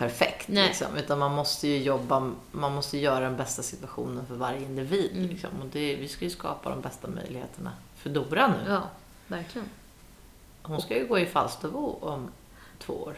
[0.00, 0.48] perfekt.
[0.48, 5.10] Liksom, utan man måste ju jobba, man måste göra den bästa situationen för varje individ.
[5.16, 5.28] Mm.
[5.28, 5.50] Liksom.
[5.60, 8.54] Och det, vi ska ju skapa de bästa möjligheterna för Dora nu.
[8.72, 8.82] ja
[9.26, 9.68] verkligen.
[10.62, 12.28] Hon ska ju gå i Falsterbo om
[12.78, 13.14] två år.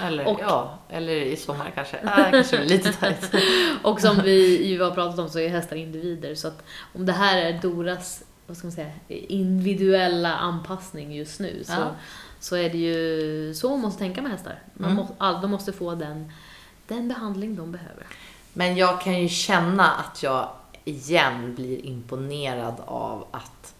[0.00, 1.98] Eller, Och- ja, eller i sommar kanske.
[2.04, 3.30] Ah, kanske lite tajt.
[3.82, 6.34] Och som vi ju har pratat om så är hästar individer.
[6.34, 6.62] Så att
[6.94, 11.90] om det här är Doras vad ska man säga, individuella anpassning just nu så, Ja.
[12.40, 14.62] Så är det ju så man måste tänka med hästar.
[14.74, 15.04] Man Mm.
[15.04, 16.32] må, all, de måste få den,
[16.86, 18.06] den behandling de behöver.
[18.52, 20.48] Men jag kan ju känna att jag
[20.84, 23.74] igen blir imponerad av att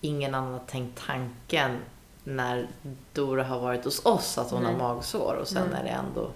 [0.00, 1.76] ingen annan har tänkt tanken
[2.24, 2.68] när
[3.12, 4.72] Dora har varit hos oss att hon Nej.
[4.72, 5.74] har magsår och sen Mm.
[5.74, 6.30] är det ändå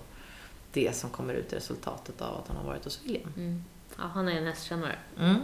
[0.72, 3.32] det som kommer ut i resultatet av att hon har varit hos William.
[3.36, 3.64] Mm.
[3.98, 4.96] Ja, han är en hästkännare.
[5.18, 5.40] Mm.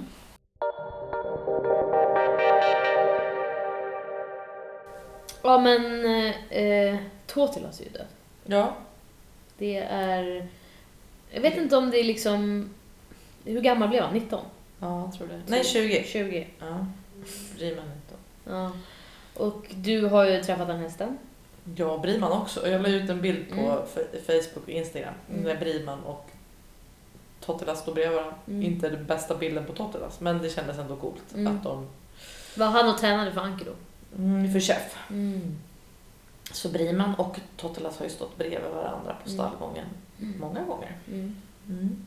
[5.43, 6.05] Ja men
[6.51, 8.07] eh, Totilas är ju död.
[8.45, 8.75] Ja.
[9.59, 10.49] Det är...
[11.31, 12.71] Jag vet inte om det är liksom...
[13.45, 14.15] Hur gammal blev han?
[14.15, 14.41] 19?
[14.81, 15.43] Ja, jag tror det.
[15.47, 16.05] Nej, 20.
[16.07, 16.49] 20.
[16.59, 16.87] Ja.
[17.57, 18.15] Briman inte.
[18.45, 18.73] Ja.
[19.35, 21.19] Och du har ju träffat den hästen.
[21.77, 22.69] Ja, Briman också.
[22.69, 23.83] Jag la ut en bild på Mm.
[24.27, 25.59] Facebook och Instagram Mm.
[25.59, 26.31] Briman och
[27.41, 28.37] Tottilas står bredvid varandra.
[28.49, 28.63] Mm.
[28.63, 31.57] Inte den bästa bilden på Tottilas, men det kändes ändå coolt Mm.
[31.57, 31.87] att de...
[32.57, 33.73] Var han och tränade för Anki då?
[34.19, 34.97] Mm, för chef.
[35.11, 35.57] Mm.
[36.53, 39.39] Så Briman och Tottilas har ju stått bredvid varandra på Mm.
[39.39, 39.87] stallgången
[40.21, 40.41] Mm.
[40.41, 40.97] många gånger.
[41.09, 42.07] Mm.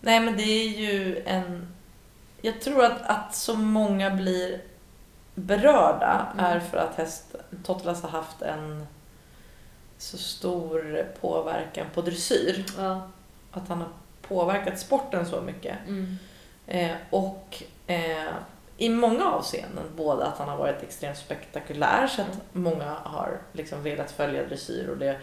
[0.00, 1.68] Nej, men det är ju en...
[2.42, 4.60] Jag tror att, att så många blir
[5.34, 6.44] berörda Mm.
[6.44, 8.86] är för att häst, Tottilas har haft en
[9.98, 12.64] så stor påverkan på dressyr.
[12.78, 13.08] Ja.
[13.52, 13.88] Att han har
[14.22, 15.76] påverkat sporten så mycket.
[15.88, 16.16] Mm.
[16.66, 18.32] Eh, och eh,
[18.80, 22.40] i många avseenden, både att han har varit extremt spektakulär så att Mm.
[22.52, 25.16] många har liksom velat följa dressyr och det,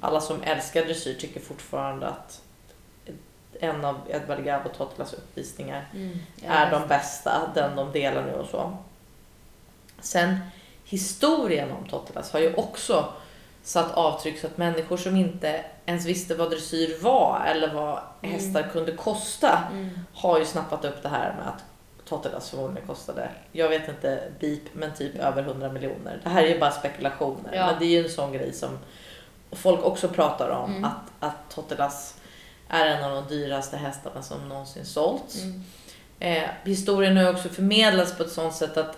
[0.00, 2.40] alla som älskar dressyr tycker fortfarande att
[3.60, 6.18] en av Edvard Gabb och Tottilas uppvisningar Mm.
[6.46, 8.76] Är de bästa, den de delar nu och så.
[10.00, 10.38] Sen
[10.84, 13.04] historien om Tottilas har ju också
[13.62, 18.34] satt avtryck så att människor som inte ens visste vad dressyr var eller vad Mm.
[18.34, 19.90] hästar kunde kosta Mm.
[20.14, 21.64] har ju snappat upp det här med att
[22.16, 26.20] Tottilas förmodligen kostade, jag vet inte beep, men typ över 100 miljoner.
[26.22, 27.66] Det här är ju bara spekulationer, Ja.
[27.66, 28.78] men det är ju en sån grej som
[29.52, 30.84] folk också pratar om, Mm.
[30.84, 32.14] att, att Tottilas
[32.68, 35.42] är en av de dyraste hästarna som någonsin sålts.
[35.42, 35.62] Mm.
[36.20, 38.96] Eh, historien har också förmedlats på ett sånt sätt att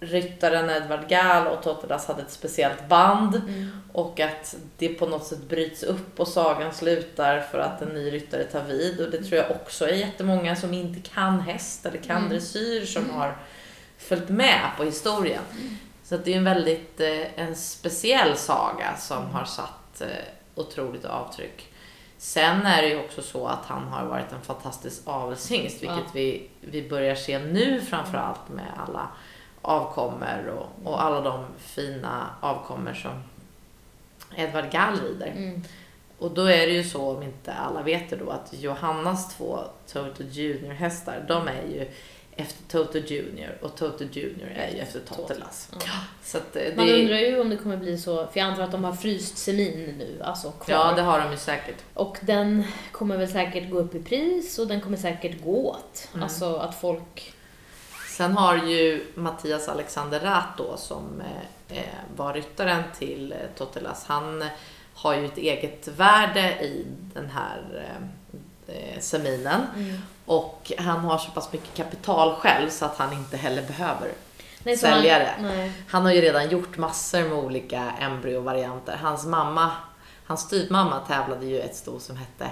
[0.00, 3.70] ryttaren Edvard Gall och Tottilas hade ett speciellt band Mm.
[3.92, 8.10] och att det på något sätt bryts upp och sagan slutar för att en ny
[8.12, 9.00] ryttare tar vid.
[9.00, 12.28] Och det tror jag också är jättemånga som inte kan häst eller kan Mm.
[12.28, 13.36] dressyr som har
[13.98, 15.42] följt med på historien.
[16.04, 20.06] Så att det är en väldigt eh, en speciell saga som har satt eh,
[20.54, 21.66] otroligt avtryck.
[22.18, 26.10] Sen är det ju också så att han har varit en fantastisk avelshingst, vilket Ja.
[26.14, 29.08] vi, vi börjar se nu framförallt med alla
[29.62, 33.22] avkommor och, och alla de fina avkommor som
[34.36, 35.32] Edvard Gall rider.
[35.36, 35.62] Mm.
[36.18, 39.58] Och då är det ju så, om inte alla vet det då, att Johannas två
[39.92, 41.88] Toto Junior hästar, de är ju
[42.36, 45.00] efter Toto Junior och Toto Junior är ju efter.
[46.22, 48.62] Så att eh, det, Man undrar ju om det kommer bli så, för jag antar
[48.62, 50.74] att de har fryst semin nu, alltså kvar.
[50.74, 51.76] Ja, det har de ju säkert.
[51.94, 56.08] Och den kommer väl säkert gå upp i pris och den kommer säkert gå åt.
[56.12, 56.22] Mm.
[56.22, 57.34] Alltså att folk...
[58.20, 61.84] Sen har ju Mattias Alexander Rath då, som eh, eh,
[62.16, 64.44] var ryttaren till eh, Totelas, han
[64.94, 67.62] har ju ett eget värde i den här
[69.00, 69.60] seminen.
[70.26, 74.08] Och han har så pass mycket kapital själv så att han inte heller behöver
[74.62, 75.28] Nej, så han- säljare.
[75.40, 75.72] Nej.
[75.88, 78.96] Han har ju redan gjort massor med olika embryovarianter.
[79.02, 79.70] Hans mamma,
[80.26, 82.50] hans styvmamma tävlade ju ett sto som hette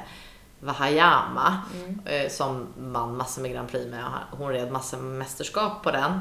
[0.60, 2.00] Vahayama Mm.
[2.04, 4.04] eh, som vann massor med Grand Prix med.
[4.30, 6.20] Hon red massor med mästerskap på den.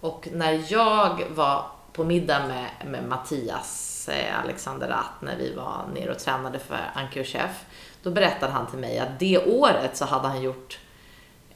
[0.00, 5.82] Och när jag var på middag med, med Mattias eh, Alexander Rath när vi var
[5.94, 7.64] nere och tränade för Anki och Chef,
[8.02, 10.78] då berättade han till mig att det året så hade han gjort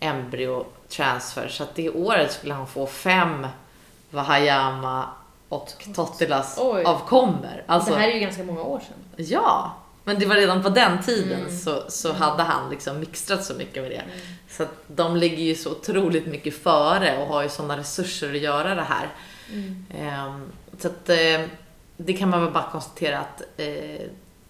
[0.01, 3.47] embryo transfer så att det året skulle han få fem
[4.11, 5.09] Vahayama
[5.49, 7.65] och Tottilas avkommor.
[7.67, 9.27] Alltså, det här är ju ganska många år sedan.
[9.27, 9.73] Ja,
[10.05, 11.59] men det var redan på den tiden Mm.
[11.59, 14.03] så, så hade han liksom mixtrat så mycket med det.
[14.49, 18.41] Så att de ligger ju så otroligt mycket före och har ju sådana resurser att
[18.41, 19.09] göra det här.
[19.53, 19.87] Mm.
[19.99, 21.41] Ehm, så att eh,
[21.97, 24.07] det kan man väl bara konstatera att eh,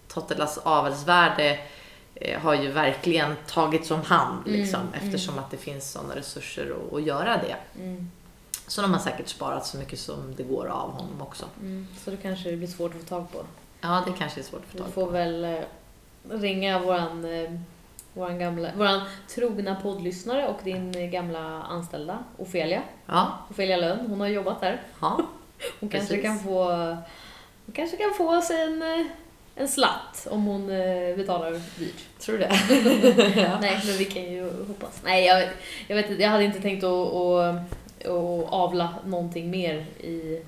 [0.09, 1.59] Tottelas avelsvärde
[2.15, 4.93] eh, har ju verkligen tagits om hand Mm, liksom, mm.
[5.07, 7.57] eftersom att det finns sådana resurser att, att göra det.
[7.83, 8.11] Mm.
[8.67, 11.47] Så de har säkert sparat så mycket som det går av honom också.
[11.61, 11.89] Mm.
[12.05, 13.39] Så det kanske blir svårt att få tag på.
[13.81, 15.13] Ja, det kanske är svårt att få Vi tag får på.
[15.13, 15.59] väl eh,
[16.31, 17.51] ringa våran, eh,
[18.13, 19.01] våran, gamla, våran
[19.35, 22.83] trogna poddlyssnare och din gamla anställda Ofelia.
[23.07, 24.83] Ja, Ofelia Lönn, hon har jobbat där.
[25.01, 25.21] ja.
[25.81, 26.65] Hon kanske kan få
[27.67, 29.07] hon kanske kan få sig en, eh,
[29.55, 30.67] en slatt om hon
[31.17, 32.19] betalar dyrt.
[32.21, 32.51] Tror du det?
[33.41, 33.59] ja.
[33.61, 35.01] Nej, men vi kan ju hoppas.
[35.05, 35.49] Nej, jag,
[35.89, 37.55] jag vet inte, jag hade inte tänkt att, att,
[38.07, 40.43] att avla någonting mer i,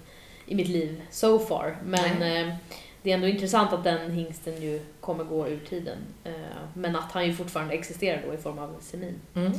[0.47, 1.77] i mitt liv so far.
[1.85, 2.55] Men eh,
[3.03, 5.99] det är ändå intressant att den hingsten ju kommer gå ur tiden.
[6.25, 6.33] Eh,
[6.75, 9.21] men att han ju fortfarande existerar då i form av semin.
[9.35, 9.53] Mm.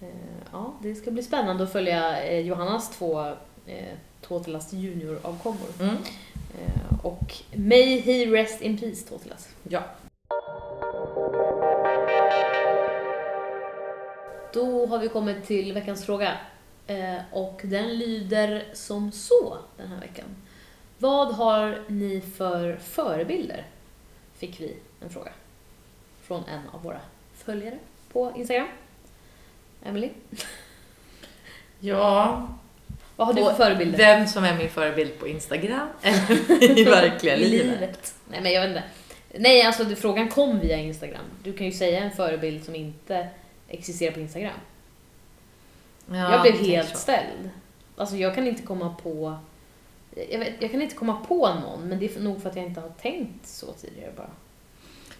[0.00, 0.08] Eh,
[0.52, 3.32] ja, det ska bli spännande att följa eh, Johannas två
[4.20, 5.68] Totilas junior-avkommor.
[5.80, 5.96] Mm.
[7.02, 9.48] Och May he rest in peace Totilas.
[9.62, 9.82] Ja.
[14.52, 16.32] Då har vi kommit till veckans fråga.
[17.30, 20.26] Och den lyder som så den här veckan.
[21.04, 23.64] Vad har ni för förebilder?
[24.36, 25.32] Fick vi en fråga.
[26.22, 27.00] Från en av våra
[27.34, 27.78] följare
[28.12, 28.68] på Instagram.
[29.84, 30.10] Emily,
[31.80, 32.48] Ja,
[33.16, 33.98] vad har du för förebilder?
[33.98, 38.14] vem som är min förebild på Instagram eller i verkliga I livet.
[38.30, 38.82] Nej men jag vet inte.
[39.38, 41.24] Nej alltså frågan kom via Instagram.
[41.42, 43.28] Du kan ju säga en förebild som inte
[43.68, 44.58] existerar på Instagram.
[46.06, 46.96] Ja, jag blev helt så.
[46.96, 47.50] ställd.
[47.96, 49.38] Alltså jag kan inte komma på
[50.30, 52.64] jag, vet, jag kan inte komma på någon, men det är nog för att jag
[52.64, 54.30] inte har tänkt så tidigare bara.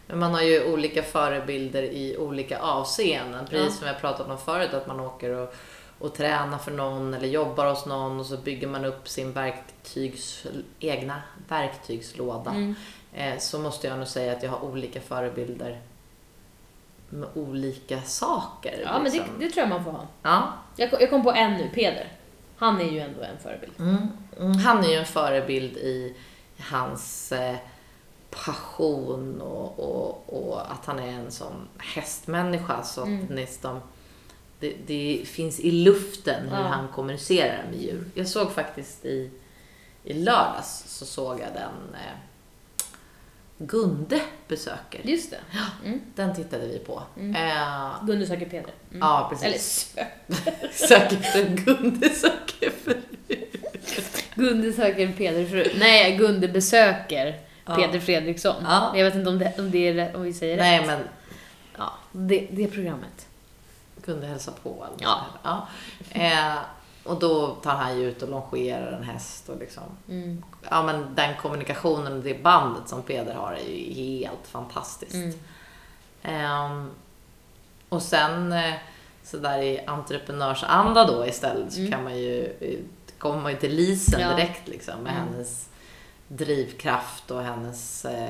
[0.07, 3.47] Men man har ju olika förebilder i olika avseenden.
[3.47, 3.79] Precis Ja.
[3.79, 5.55] som jag pratat om förut, att man åker och,
[5.99, 10.47] och tränar för någon eller jobbar hos någon och så bygger man upp sin verktygs,
[10.81, 12.51] egna verktygslåda.
[12.51, 12.75] Mm.
[13.15, 15.81] Eh, så måste jag nog säga att jag har olika förebilder
[17.09, 18.81] med olika saker.
[18.85, 19.39] Ja, men det, liksom.
[19.39, 20.07] det tror jag man får ha.
[20.23, 20.53] Ja.
[20.77, 22.09] Jag, jag kom på en nu, Peder.
[22.65, 23.73] Han är ju ändå en förebild.
[23.79, 23.97] Mm.
[24.41, 26.15] Mm, Han är ju en förebild i
[26.61, 27.57] hans eh,
[28.31, 32.83] passion och, och, och att han är en sån hästmänniska.
[32.83, 33.27] Så att Mm.
[33.27, 33.81] nästan,
[34.61, 36.63] det, det finns i luften hur Ja.
[36.63, 38.05] han kommunicerar med djur.
[38.15, 39.31] Jag såg faktiskt i,
[40.05, 42.19] i lördags så såg jag den eh,
[43.59, 45.01] Gunde besöker.
[45.05, 45.39] Just det.
[45.85, 46.01] Mm.
[46.15, 47.03] Den tittade vi på.
[47.19, 47.37] Mm.
[47.37, 48.73] Eh, Gunde söker Peder.
[48.91, 49.01] Mm.
[49.01, 49.95] Ja, precis.
[49.97, 50.07] Eller
[50.39, 52.97] sö- söker efter Gunde söker för
[54.35, 55.67] Gunde söker Peder fru.
[55.79, 57.75] Nej, Gunde besöker Ja.
[57.75, 58.55] Peder Fredriksson.
[58.65, 58.93] Ja.
[58.97, 60.87] Jag vet inte om, det, om, det är, om vi säger Nej, rätt.
[60.87, 61.01] men
[61.79, 63.27] Ja, det, det programmet.
[64.05, 64.71] kunde hälsa på.
[64.71, 65.21] Något Ja.
[65.43, 65.69] ja.
[66.11, 66.57] Eh,
[67.05, 69.83] och då tar han ju ut och longerar en häst och liksom.
[70.09, 70.45] Mm.
[70.71, 75.15] Ja men den kommunikationen och det bandet som Peder har är ju helt fantastiskt.
[75.15, 75.35] Mm.
[76.23, 76.91] Ehm,
[77.89, 78.75] och sen eh,
[79.23, 81.93] så där i entreprenörsanda då istället så Mm.
[81.93, 82.79] kan man ju, eh,
[83.19, 84.29] kommer man ju till Lisen Ja.
[84.35, 85.25] direkt liksom med Mm.
[85.29, 85.69] hennes
[86.29, 88.29] drivkraft och hennes eh,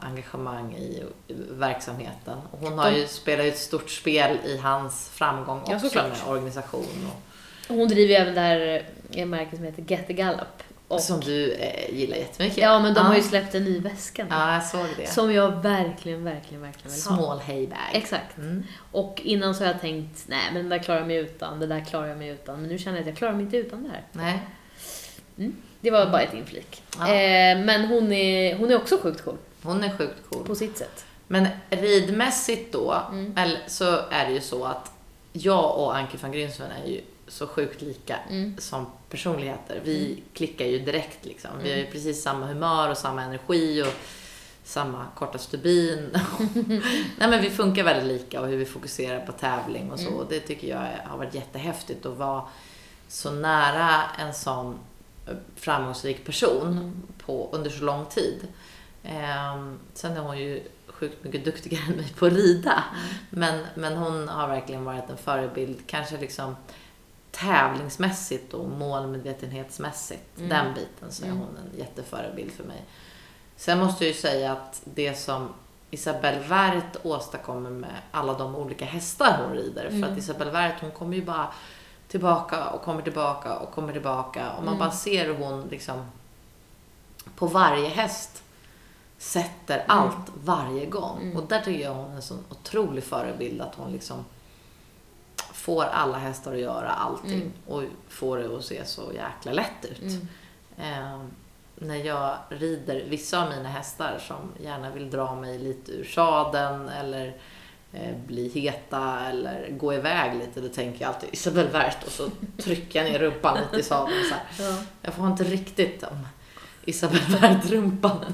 [0.00, 2.38] engagemang i, i verksamheten.
[2.50, 6.06] Och hon har ju spelat ju ett stort spel i hans framgång Ja, också såklart.
[6.08, 7.10] med organisation.
[7.12, 7.20] Och
[7.68, 10.62] Hon driver ju även det här eh, märket som heter Get the Gallop.
[10.88, 12.58] Och, som du eh, gillar jättemycket.
[12.58, 13.06] ja, men de Ja.
[13.06, 14.28] har ju släppt en ny väska nu.
[14.30, 15.06] Ja, jag såg det.
[15.06, 17.16] Som jag verkligen, verkligen, verkligen vill ha.
[17.16, 17.78] Small haybag.
[17.92, 18.36] Exakt.
[18.36, 18.62] Mm.
[18.92, 21.66] Och innan så har jag tänkt, nej men det där klarar jag mig utan, det
[21.66, 22.60] där klarar jag mig utan.
[22.60, 24.02] Men nu känner jag att jag klarar mig inte utan det här.
[24.12, 24.38] Nej.
[25.80, 26.82] Det var bara ett inflik.
[26.98, 27.04] Ja.
[27.06, 30.44] Eh, men hon är, hon är också sjukt cool, Hon är sjukt cool.
[30.46, 31.04] på sitt sätt.
[31.26, 33.34] Men ridmässigt då, Mm.
[33.66, 34.90] så är det ju så att
[35.32, 38.56] jag och Anki van Grinsven är ju så sjukt lika Mm.
[38.58, 39.80] som personligheter.
[39.84, 41.50] Vi klickar ju direkt liksom.
[41.62, 41.92] Vi har ju Mm.
[41.92, 43.94] precis samma humör och samma energi och
[44.64, 46.10] samma korta stubin.
[47.18, 50.06] Nej men vi funkar väldigt lika och hur vi fokuserar på tävling och så.
[50.06, 50.18] Mm.
[50.18, 52.42] Och det tycker jag har varit jättehäftigt att vara
[53.08, 54.78] så nära en sån
[55.26, 57.02] eh, framgångsrik person Mm.
[57.26, 58.48] på, under så lång tid.
[59.02, 62.84] Ehm, sen är hon ju sjukt mycket duktigare än mig på att rida.
[63.30, 66.56] Men, men hon har verkligen varit en förebild, kanske liksom
[67.34, 70.38] tävlingsmässigt och målmedvetenhetsmässigt.
[70.38, 70.48] Mm.
[70.48, 71.38] Den biten så är Mm.
[71.38, 72.84] hon en jätteförebild för mig.
[73.56, 75.48] Sen måste jag ju säga att det som
[75.90, 79.82] Isabelle Werth åstadkommer med alla de olika hästar hon rider.
[79.88, 80.12] För Mm.
[80.12, 81.48] att Isabelle Werth hon kommer ju bara
[82.08, 84.50] tillbaka och kommer tillbaka och kommer tillbaka.
[84.50, 84.78] Och man Mm.
[84.78, 86.06] bara ser hur hon liksom
[87.36, 88.42] på varje häst
[89.18, 91.18] sätter allt varje gång.
[91.22, 91.36] Mm.
[91.36, 94.24] Och där tycker jag hon är en sån otrolig förebild att hon liksom
[95.64, 97.52] får alla hästar att göra allting Mm.
[97.66, 100.00] och får det att se så jäkla lätt ut.
[100.02, 100.28] Mm.
[100.78, 101.18] Eh,
[101.76, 106.88] när jag rider vissa av mina hästar som gärna vill dra mig lite ur sadeln
[106.88, 107.36] eller
[107.92, 112.28] eh, bli heta eller gå iväg lite, då tänker jag alltid Isabelle Werth och så
[112.62, 114.24] trycker jag ner rumpan lite i sadeln.
[114.30, 114.62] Så.
[114.62, 114.76] Ja.
[115.02, 116.26] Jag får inte riktigt om
[116.84, 118.24] Isabelle Werth-rumpan.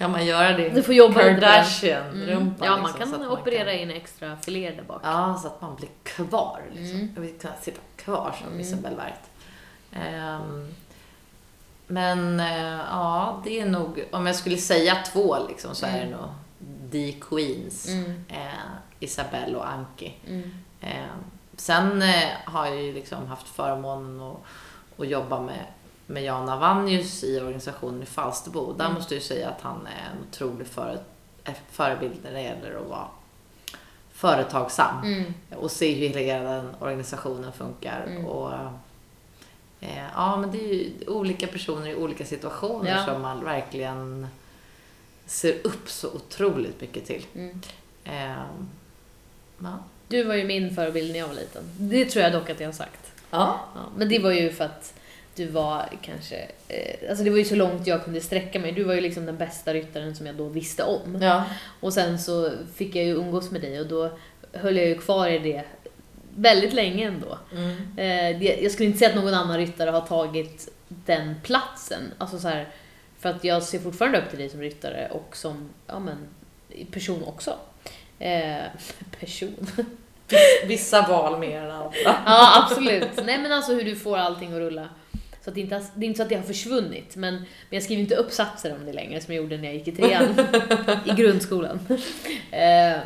[0.00, 0.68] Man kan, kan man göra det?
[0.68, 1.40] Du får jobba lite på den.
[1.40, 2.66] Kardashian-rumpan.
[2.66, 5.00] Ja, man liksom, kan att operera in extra filéer där bak.
[5.04, 6.60] Ja, så att man blir kvar.
[6.72, 6.96] Liksom.
[6.98, 7.12] Mm.
[7.14, 8.60] Jag vill kunna sitta kvar som Mm.
[8.60, 9.28] Isabelle Werth.
[9.92, 10.74] Ehm,
[11.86, 15.98] men eh, ja, det är nog, om jag skulle säga två liksom, så är det
[15.98, 16.10] Mm.
[16.20, 16.28] nog
[16.92, 18.24] The Queens, Mm.
[18.28, 18.68] eh,
[19.00, 20.12] Isabelle och Anki.
[20.26, 20.50] Mm.
[20.80, 21.04] Eh,
[21.56, 24.36] sen eh, har jag ju liksom haft förmånen att,
[25.00, 25.64] att jobba med,
[26.10, 28.72] med Jan Avanjus i organisationen i Falsterbo.
[28.72, 28.94] Där Mm.
[28.94, 30.98] måste jag ju säga att han är en otrolig före,
[31.44, 33.06] eh, förebild när det gäller att vara
[34.12, 35.34] företagsam Mm.
[35.56, 38.04] och se hur hela den organisationen funkar.
[38.06, 38.26] Mm.
[38.26, 38.52] Och,
[39.80, 43.04] eh, ja, men det är ju olika personer i olika situationer Ja.
[43.06, 44.26] som man verkligen
[45.26, 47.26] ser upp så otroligt mycket till.
[47.34, 47.60] Mm.
[48.04, 48.42] Eh,
[49.62, 49.78] ja.
[50.08, 51.62] Du var ju min förebild när jag var liten.
[51.76, 53.12] Det tror jag dock att jag har sagt.
[53.30, 53.60] Ja.
[53.74, 54.94] Ja, men det var ju för att
[55.38, 56.36] du var kanske,
[56.68, 58.72] eh, alltså det var ju så långt jag kunde sträcka mig.
[58.72, 61.22] Du var ju liksom den bästa ryttaren som jag då visste om.
[61.22, 61.44] Ja.
[61.80, 64.18] Och sen så fick jag ju umgås med dig och då
[64.52, 65.64] höll jag ju kvar i det
[66.34, 67.38] väldigt länge ändå.
[67.52, 67.70] Mm.
[67.96, 72.02] Eh, det, jag skulle inte säga att någon annan ryttare har tagit den platsen.
[72.18, 72.68] Alltså så här,
[73.18, 76.16] för att jag ser fortfarande upp till dig som ryttare och som ja, men,
[76.90, 77.54] person också.
[78.18, 78.62] Eh,
[79.20, 79.66] person.
[80.66, 81.90] Vissa val mer än andra.
[82.04, 83.24] Ja, absolut.
[83.24, 84.88] Nej men alltså hur du får allting att rulla.
[85.48, 87.44] Så att det, inte, har- det är inte så att det har försvunnit, men, men
[87.70, 90.34] jag skriver inte uppsatser om det längre som jag gjorde när jag gick i trean
[91.04, 91.80] i grundskolan.
[92.50, 92.98] Eh,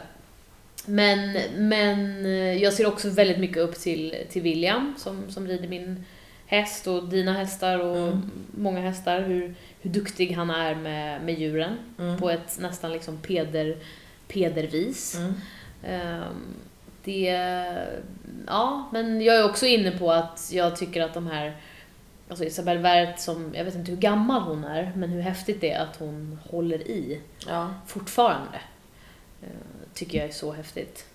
[0.87, 5.69] men, men eh, jag ser också väldigt mycket upp till, till William som, som rider
[5.69, 6.05] min
[6.47, 8.31] häst och dina hästar och Mm.
[8.57, 9.21] många hästar.
[9.23, 12.19] Hur, hur duktig han är med, med djuren Mm.
[12.19, 13.77] på ett nästan liksom peder,
[14.29, 15.17] pedervis.
[15.17, 15.35] Mm.
[15.85, 16.55] Ehm,
[17.05, 17.29] det,
[18.47, 21.57] ja, men jag är också inne på att jag tycker att de här,
[22.33, 25.71] alltså Isabelle Werth som, jag vet inte hur gammal hon är, men hur häftigt det
[25.73, 27.71] är att hon håller i Ja.
[27.87, 28.61] fortfarande.
[29.43, 29.49] Ehm,
[29.95, 31.07] tycker jag är så häftigt.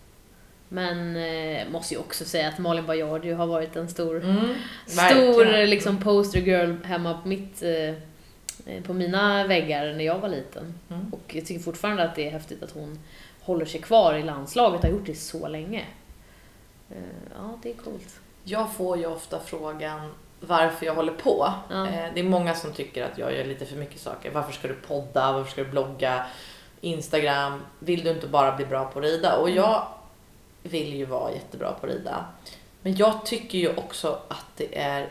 [0.69, 4.55] Men eh, måste ju också säga att Malin Baryard ju har varit en stor, Mm.
[4.85, 7.89] stor liksom poster girl hemma på mitt eh,
[8.75, 10.73] eh, på mina väggar när jag var liten.
[10.89, 11.13] Mm.
[11.13, 12.99] Och jag tycker fortfarande att det är häftigt att hon
[13.41, 15.85] håller sig kvar i landslaget, har gjort det så länge.
[16.89, 16.97] Eh,
[17.37, 18.19] Ja, det är coolt.
[18.43, 21.53] Jag får ju ofta frågan varför jag håller på.
[21.71, 21.83] Eh,
[22.13, 24.31] Det är många som tycker att jag gör lite för mycket saker.
[24.31, 25.31] Varför ska du podda?
[25.31, 26.25] Varför ska du blogga?
[26.81, 27.61] Instagram?
[27.79, 29.37] Vill du inte bara bli bra på att rida?
[29.37, 29.87] Och jag
[30.63, 32.25] vill ju vara jättebra på att rida.
[32.81, 35.09] Men jag tycker ju också att det är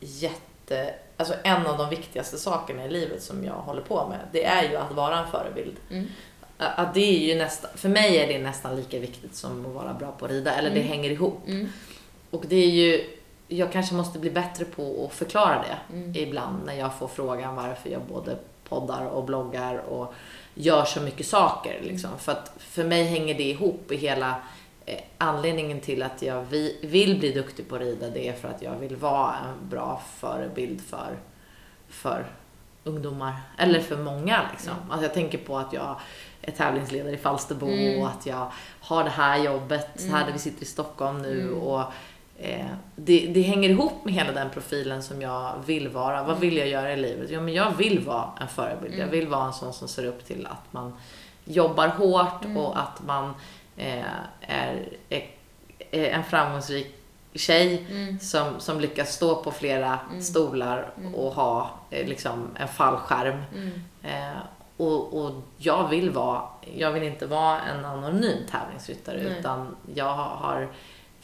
[0.00, 0.94] jätte...
[1.16, 4.70] Alltså en av de viktigaste sakerna i livet som jag håller på med, det är
[4.70, 5.76] ju att vara en förebild.
[5.90, 6.06] Mm.
[6.58, 9.94] Att det är ju nästan, för mig är det nästan lika viktigt som att vara
[9.94, 10.88] bra på att rida, eller det Mm.
[10.88, 11.42] hänger ihop.
[11.46, 11.68] Mm.
[12.30, 13.15] Och det är ju,
[13.48, 16.12] jag kanske måste bli bättre på att förklara det Mm.
[16.16, 18.36] ibland när jag får frågan varför jag både
[18.68, 20.14] poddar och bloggar och
[20.54, 21.80] gör så mycket saker.
[21.82, 22.10] Liksom.
[22.18, 24.34] För att för mig hänger det ihop i hela
[24.86, 28.10] eh, anledningen till att jag vi, vill bli duktig på att rida.
[28.10, 31.16] Det är för att jag vill vara en bra förebild för,
[31.88, 32.26] för
[32.84, 33.34] ungdomar.
[33.58, 34.40] Eller för många.
[34.52, 34.72] Liksom.
[34.76, 34.90] Mm.
[34.90, 35.96] Alltså jag tänker på att jag
[36.42, 38.00] är tävlingsledare i Falsterbo Mm.
[38.02, 40.14] och att jag har det här jobbet Mm.
[40.14, 41.40] här där vi sitter i Stockholm nu.
[41.40, 41.58] Mm.
[41.60, 41.82] Och
[42.96, 46.22] det, det hänger ihop med hela den profilen som jag vill vara.
[46.22, 47.28] Vad vill jag göra i livet?
[47.30, 48.94] Jo, men jag vill vara en förebild.
[48.94, 49.06] Mm.
[49.06, 50.92] Jag vill vara en sån som ser upp till att man
[51.44, 52.56] jobbar hårt Mm.
[52.56, 53.34] och att man
[53.76, 54.04] eh,
[54.40, 55.26] är, är,
[55.90, 56.94] är en framgångsrik
[57.34, 58.18] tjej Mm.
[58.20, 60.22] som, som lyckas stå på flera Mm.
[60.22, 61.14] stolar Mm.
[61.14, 63.42] och ha eh, liksom en fallskärm.
[63.54, 63.72] Mm.
[64.02, 64.38] Eh,
[64.76, 66.42] och, och jag vill vara,
[66.74, 70.68] jag vill inte vara en anonym tävlingsryttare utan jag har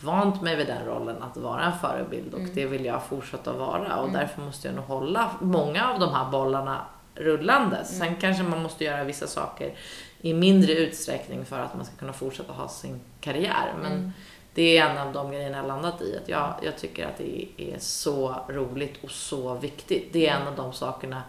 [0.04, 2.54] vant mig vid den rollen att vara en förebild och Mm.
[2.54, 4.20] det vill jag fortsätta vara och Mm.
[4.20, 7.84] därför måste jag nog hålla många av de här bollarna rullande.
[7.84, 9.74] Sen kanske man måste göra vissa saker
[10.20, 13.72] i mindre utsträckning för att man ska kunna fortsätta ha sin karriär.
[13.82, 14.12] Men Mm.
[14.54, 16.16] det är en av de grejerna jag landat i.
[16.22, 20.12] Att jag, jag tycker att det är så roligt och så viktigt.
[20.12, 21.22] Det är en av de sakerna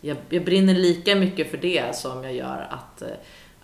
[0.00, 3.08] jag, jag brinner lika mycket för det som jag gör att, eh,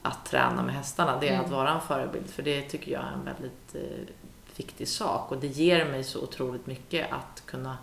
[0.02, 1.18] att träna med hästarna.
[1.20, 1.44] Det är Mm.
[1.44, 2.30] att vara en förebild.
[2.30, 4.06] För det tycker jag är en väldigt eh,
[4.58, 5.32] viktig sak.
[5.32, 7.78] Och det ger mig så otroligt mycket att kunna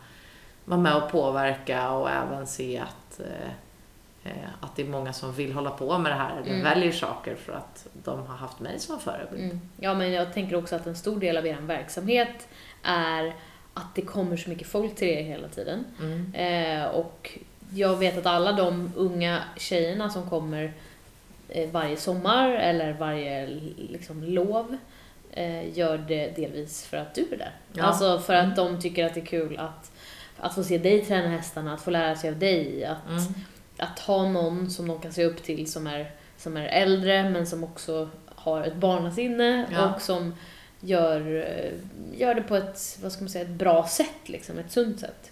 [0.65, 3.49] vara med och påverka och även se att, eh,
[4.32, 6.38] eh, att det är många som vill hålla på med det här.
[6.38, 6.63] Eller Mm.
[6.63, 9.43] väljer saker för att de har haft mig som förebild.
[9.43, 9.61] Mm.
[9.78, 12.47] Ja, men jag tänker också att en stor del av er verksamhet
[12.84, 13.34] är
[13.74, 15.86] att det kommer så mycket folk till er hela tiden.
[16.01, 16.34] Mm.
[16.34, 17.39] Eh, och
[17.74, 20.74] jag vet att alla de unga tjejerna som kommer
[21.49, 23.47] eh, varje sommar eller varje
[23.78, 24.78] liksom, lov
[25.73, 27.55] gör det delvis för att du är där.
[27.73, 27.84] Ja.
[27.84, 29.91] Alltså för att de tycker att det är kul att,
[30.38, 33.23] att få se dig träna hästarna, att få lära sig av dig, att, Mm.
[33.77, 37.47] att ha någon som de kan se upp till som är, som är äldre men
[37.47, 39.93] som också har ett barnasinne Ja.
[39.95, 40.36] och som
[40.80, 41.71] gör, eh,
[42.19, 45.32] gör det på ett, vad ska man säga, ett bra sätt, liksom, ett sunt sätt.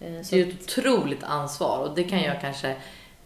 [0.00, 2.76] Eh, Så Det är ett otroligt ansvar och det kan jag kanske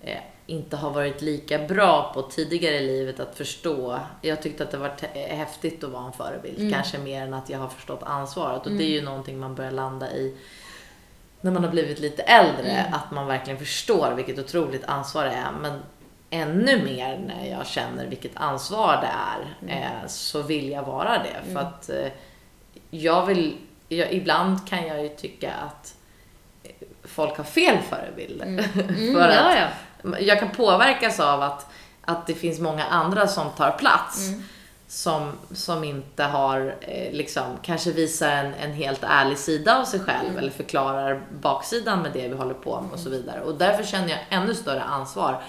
[0.02, 4.00] eh, inte ha varit lika bra på tidigare i livet att förstå.
[4.22, 4.92] Jag tyckte att det var
[5.28, 6.72] häftigt att vara en förebild, Mm.
[6.72, 8.66] kanske mer än att jag har förstått ansvaret.
[8.66, 10.36] Och det är ju någonting man börjar landa i
[11.40, 12.94] när man har blivit lite äldre, Mm.
[12.94, 15.52] att man verkligen förstår vilket otroligt ansvar det är.
[15.60, 15.80] Men
[16.30, 21.52] ännu mer när jag känner vilket ansvar det är, eh, så vill jag vara det.
[21.52, 22.08] För att eh,
[22.90, 23.56] jag vill,
[23.88, 25.94] jag, ibland kan jag ju tycka att
[27.04, 28.46] folk har fel förebilder.
[28.74, 29.66] Mm, För att- ja, ja.
[30.20, 31.66] Jag kan påverkas av att,
[32.04, 34.28] att det finns många andra som tar plats.
[34.28, 34.42] Mm.
[34.88, 40.00] Som, som inte har, eh, liksom, kanske visar en, en helt ärlig sida av sig
[40.00, 40.38] själv Mm.
[40.38, 43.40] eller förklarar baksidan med det vi håller på med och så vidare.
[43.40, 45.42] Och därför känner jag ännu större ansvar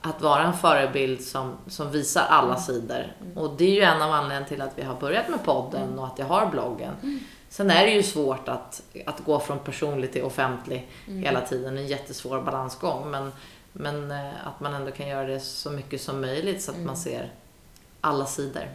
[0.00, 2.60] att vara en förebild som, som visar alla Mm.
[2.60, 3.12] sidor.
[3.36, 5.98] Och det är ju en av anledningarna till att vi har börjat med podden Mm.
[5.98, 7.20] och att jag har bloggen.
[7.48, 11.22] Sen är det ju svårt att, att gå från personlig till offentlig Mm.
[11.22, 11.76] hela tiden.
[11.78, 13.10] En jättesvår balansgång.
[13.10, 13.32] Men,
[13.76, 16.86] men eh, att man ändå kan göra det så mycket som möjligt så att Mm.
[16.86, 17.32] man ser
[18.00, 18.68] alla sidor.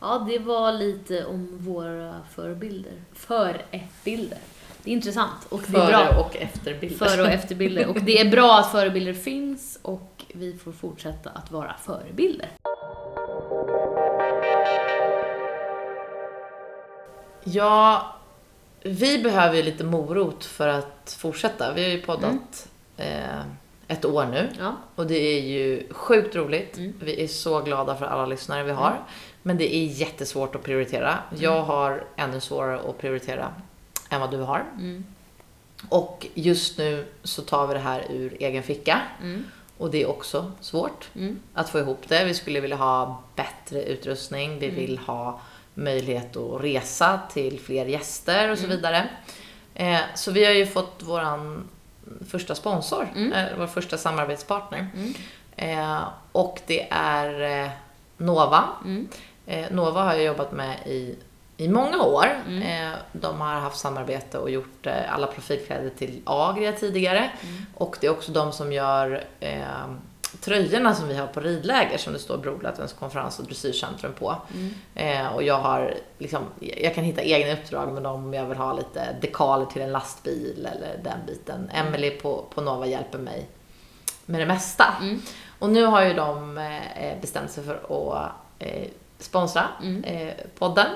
[0.00, 2.92] ja, det var lite om våra förebilder.
[3.12, 4.38] Förebilder.
[4.82, 6.20] Det är intressant och det är Före bra.
[6.24, 7.06] och efterbilder.
[7.06, 7.86] Före och efterbilder.
[7.86, 12.48] Och det är bra att förebilder finns och vi får fortsätta att vara förebilder.
[17.44, 18.14] Ja,
[18.82, 21.72] vi behöver ju lite morot för att fortsätta.
[21.72, 23.40] Vi har ju poddat eh,
[23.88, 24.76] ett år nu Ja.
[24.94, 26.76] och det är ju sjukt roligt.
[26.76, 26.92] Mm.
[27.00, 28.98] Vi är så glada för alla lyssnare vi har.
[29.42, 31.18] Men det är jättesvårt att prioritera.
[31.38, 33.54] Jag har ännu svårare att prioritera
[34.10, 34.64] än vad du har.
[34.78, 35.04] Mm.
[35.88, 39.00] Och just nu så tar vi det här ur egen ficka.
[39.22, 39.44] Mm.
[39.78, 41.38] Och det är också svårt Mm.
[41.54, 42.24] att få ihop det.
[42.24, 44.58] Vi skulle vilja ha bättre utrustning.
[44.58, 44.80] Vi Mm.
[44.80, 45.40] vill ha
[45.74, 48.76] möjlighet att resa till fler gäster och så Mm.
[48.76, 49.08] vidare.
[49.74, 51.68] Eh, så vi har ju fått våran
[52.28, 53.32] första sponsor, Mm.
[53.32, 54.86] eh, vår första samarbetspartner.
[54.94, 55.14] Mm.
[55.56, 56.02] Eh,
[56.32, 57.70] och det är eh,
[58.16, 58.64] Nova.
[58.84, 59.08] Mm.
[59.46, 61.16] Eh, Nova har jag jobbat med i,
[61.56, 62.26] i många år.
[62.48, 62.62] Mm.
[62.92, 67.30] Eh, de har haft samarbete och gjort eh, alla profilkläder till Agria tidigare.
[67.42, 67.66] Mm.
[67.74, 69.24] Och det är också de som gör
[70.44, 74.36] tröjorna som vi har på ridläger som det står Brolatens konferens och dressyrcentrum på.
[74.54, 74.74] Mm.
[74.94, 78.58] Eh, och jag har liksom, jag kan hitta egna uppdrag med dem om jag vill
[78.58, 81.70] ha lite dekaler till en lastbil eller den biten.
[81.74, 83.46] Emily på, på Nova hjälper mig
[84.26, 84.84] med det mesta.
[85.00, 85.22] Mm.
[85.58, 88.88] Och nu har ju de eh, bestämt sig för att eh,
[89.18, 90.04] sponsra Mm.
[90.04, 90.86] eh, podden,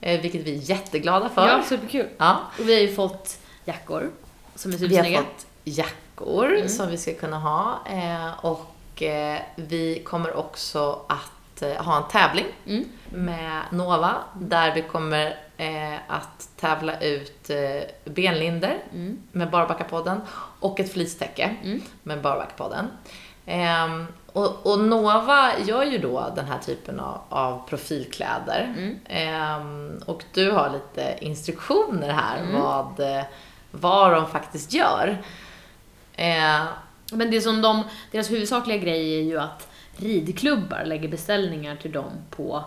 [0.00, 1.48] eh, vilket vi är jätteglada för.
[1.48, 2.08] Ja, superkul.
[2.18, 2.36] Ja.
[2.58, 4.10] Och vi har ju fått jackor
[4.54, 5.18] som är Vi har supersnygga.
[5.18, 6.68] fått jackor Mm.
[6.68, 12.08] som vi ska kunna ha eh, och eh, vi kommer också att eh, ha en
[12.08, 12.84] tävling Mm.
[13.08, 17.50] med Nova där vi kommer eh, att tävla ut
[18.04, 19.18] benlinder Mm.
[19.32, 20.20] med Barbackapodden
[20.60, 21.82] och ett fleecetäcke Mm.
[22.02, 22.88] med Barbackapodden.
[23.46, 28.74] Ehm, och, och Nova gör ju då den här typen av, av profilkläder.
[28.76, 28.98] Mm.
[29.06, 32.60] Ehm, och du har lite instruktioner här Mm.
[32.62, 33.02] vad,
[33.70, 35.22] vad de faktiskt gör.
[37.12, 42.10] Men det som de, deras huvudsakliga grej är ju att ridklubbar lägger beställningar till dem
[42.30, 42.64] på,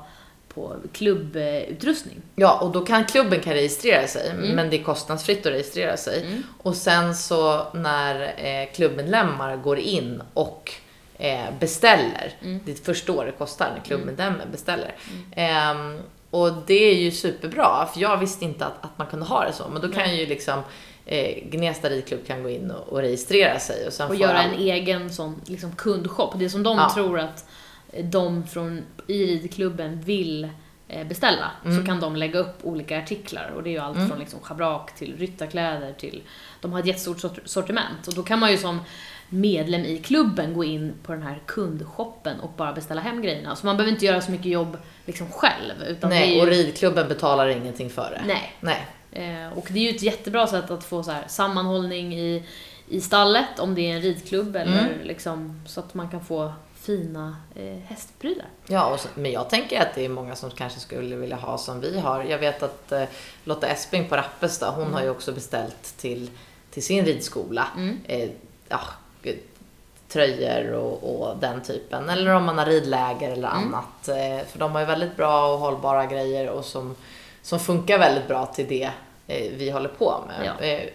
[0.54, 2.22] på klubbutrustning.
[2.36, 4.50] ja, och då kan klubben kan registrera sig, Mm.
[4.56, 6.22] men det är kostnadsfritt att registrera sig.
[6.28, 6.44] Mm.
[6.64, 10.72] Och sen så när eh, klubbmedlemmar går in och
[11.18, 12.60] eh, beställer, Mm.
[12.66, 14.96] det är först då det kostar när klubbmedlemmar beställer.
[15.36, 19.26] Ehm, och och det är ju superbra, för jag visste inte att, att man kunde
[19.26, 19.64] ha det så.
[19.70, 20.62] Men då kan ju liksom
[21.08, 24.60] eh, Gnesta ridklubb kan gå in och, och registrera sig och Och göra all- en
[24.60, 26.34] egen sån liksom kundshop.
[26.40, 26.92] Det som de Ja.
[26.94, 27.46] tror att
[28.04, 30.50] de från i ridklubben vill
[30.90, 31.80] eh, beställa, Mm.
[31.80, 33.52] så kan de lägga upp olika artiklar.
[33.56, 36.22] Och det är ju allt från liksom schabrak till ryttarkläder till...
[36.62, 38.08] De har ett jättestort sort- sortiment.
[38.08, 38.80] Och då kan man ju som
[39.30, 43.56] medlem i klubben gå in på den här kundshoppen och bara beställa hem grejerna.
[43.56, 45.84] Så man behöver inte göra så mycket jobb liksom själv.
[45.88, 48.22] Utan Nej, ju, och ridklubben betalar ingenting för det.
[48.28, 48.54] Nej.
[48.60, 48.88] Nej.
[49.18, 52.44] Eh, och det är ju ett jättebra sätt att få så här sammanhållning i,
[52.90, 55.02] i stallet, om det är en ridklubb, eller Mm.
[55.04, 58.46] liksom, så att man kan få fina eh, hästprylar.
[58.68, 61.58] Ja, och så, men jag tänker att det är många som kanske skulle vilja ha
[61.58, 62.24] som vi har.
[62.24, 63.04] Jag vet att eh,
[63.44, 66.30] Lotta Esping på Rappestad, hon har ju också beställt till,
[66.72, 67.98] till sin ridskola Mm.
[68.06, 68.30] eh,
[68.70, 68.80] ja,
[70.10, 72.10] tröjor och, och den typen.
[72.10, 73.74] Eller om man har ridläger eller Mm.
[73.74, 74.08] annat.
[74.08, 76.96] Eh, för de har ju väldigt bra och hållbara grejer och som,
[77.42, 78.90] som funkar väldigt bra till det
[79.28, 80.54] vi håller på med.
[80.60, 80.66] Ja.
[80.66, 80.90] Eh,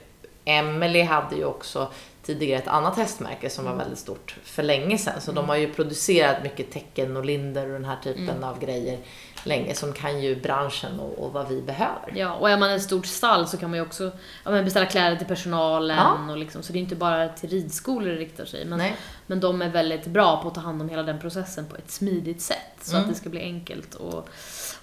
[0.45, 1.89] Emily hade ju också
[2.23, 3.77] tidigare ett annat hästmärke som Mm.
[3.77, 5.21] var väldigt stort för länge sedan.
[5.21, 8.45] Så de har ju producerat mycket tecken och linder och den här typen Mm.
[8.45, 8.99] av grejer
[9.45, 12.13] länge som kan ju branschen och, och vad vi behöver.
[12.15, 14.11] Ja, och är man ett stort stall så kan man ju också
[14.45, 15.97] ja, beställa kläder till personalen.
[15.97, 16.33] Ja.
[16.33, 18.65] Och liksom, så det är inte bara till ridskolor det riktar sig.
[18.65, 18.97] Men, Nej.
[19.27, 21.91] men de är väldigt bra på att ta hand om hela den processen på ett
[21.91, 22.57] smidigt sätt.
[22.83, 23.03] Så Mm.
[23.03, 24.15] att det ska bli enkelt att,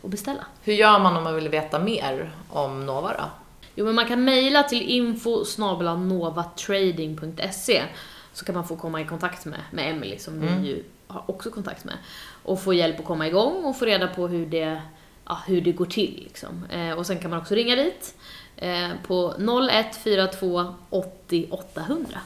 [0.03, 0.45] att beställa.
[0.63, 3.23] Hur gör man om man vill veta mer om Nova då?
[3.79, 7.83] Jo, men man kan mejla till info novatrading.se
[8.33, 10.61] så kan man få komma i kontakt med, med Emily som Mm.
[10.61, 11.97] vi ju har också kontakt med.
[12.43, 14.81] Och få hjälp att komma igång och få reda på hur det,
[15.25, 16.19] ja, hur det går till.
[16.23, 16.65] Liksom.
[16.69, 18.15] Eh, och sen kan man också ringa dit
[18.55, 22.19] eh, på 0142 80 800.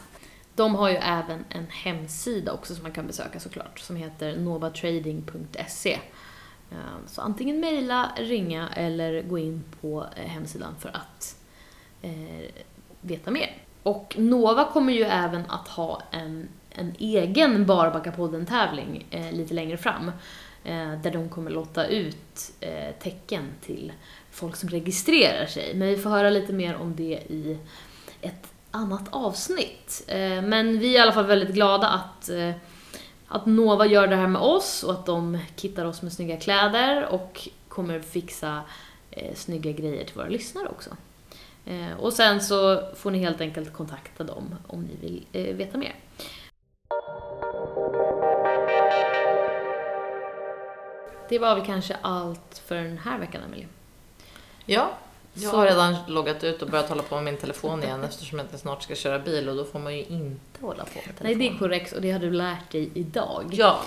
[0.55, 5.93] De har ju även en hemsida också som man kan besöka såklart, som heter novatrading.se.
[6.71, 6.77] Eh,
[7.07, 11.35] Så antingen mejla, ringa eller gå in på eh, hemsidan för att
[12.03, 12.63] eh,
[13.01, 13.57] veta mer.
[13.83, 20.11] Och Nova kommer ju även att ha en, en egen Barbackapodden-tävling eh, lite längre fram.
[20.63, 23.93] Eh, där de kommer låta ut eh, tecken till
[24.31, 25.75] folk som registrerar sig.
[25.75, 27.57] Men vi får höra lite mer om det i
[28.21, 30.03] ett annat avsnitt.
[30.07, 32.51] Eh, men vi är i alla fall väldigt glada att eh,
[33.33, 37.05] att Nova gör det här med oss och att de kittar oss med snygga kläder
[37.05, 38.61] och kommer fixa
[39.11, 40.89] eh, snygga grejer till våra lyssnare också.
[41.65, 45.77] Eh, och sen så får ni helt enkelt kontakta dem om ni vill eh, veta
[45.77, 45.95] mer.
[51.29, 53.67] Det var väl kanske allt för den här veckan, Emelie.
[54.65, 54.91] Ja,
[55.33, 58.45] jag har redan loggat ut och börjat hålla på med min telefon igen eftersom jag
[58.45, 61.13] inte snart ska köra bil och då får man ju inte hålla på med Nej,
[61.17, 61.39] telefonen.
[61.39, 63.45] det är korrekt och det har du lärt dig idag.
[63.51, 63.81] Ja.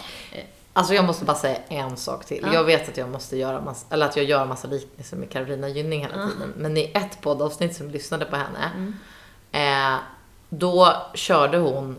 [0.76, 2.42] Alltså jag måste bara säga en sak till.
[2.46, 2.54] Ja.
[2.54, 5.68] Jag vet att jag måste göra massa, eller att jag gör massa liknelser med Carolina
[5.68, 6.52] Gynning hela tiden.
[6.56, 8.94] Men i ett poddavsnitt som lyssnade på henne, Mm.
[9.94, 9.98] eh,
[10.48, 11.96] då körde hon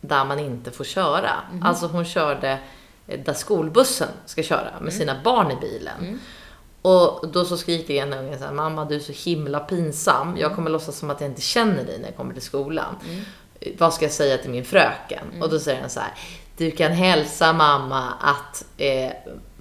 [0.00, 1.30] där man inte får köra.
[1.52, 1.62] Mhm.
[1.62, 2.58] Alltså hon körde
[3.06, 5.98] eh, där skolbussen ska köra med sina barn i bilen.
[6.00, 6.18] Mm.
[6.82, 10.36] Och då så skriker en unge så här, mamma du är så himla pinsam.
[10.36, 12.96] Jag kommer låtsas som att jag inte känner dig när jag kommer till skolan.
[13.08, 13.24] Mm.
[13.78, 15.42] Vad ska jag säga till min fröken?
[15.42, 16.12] Och då säger han så här,
[16.60, 19.12] du kan hälsa mamma att, eh,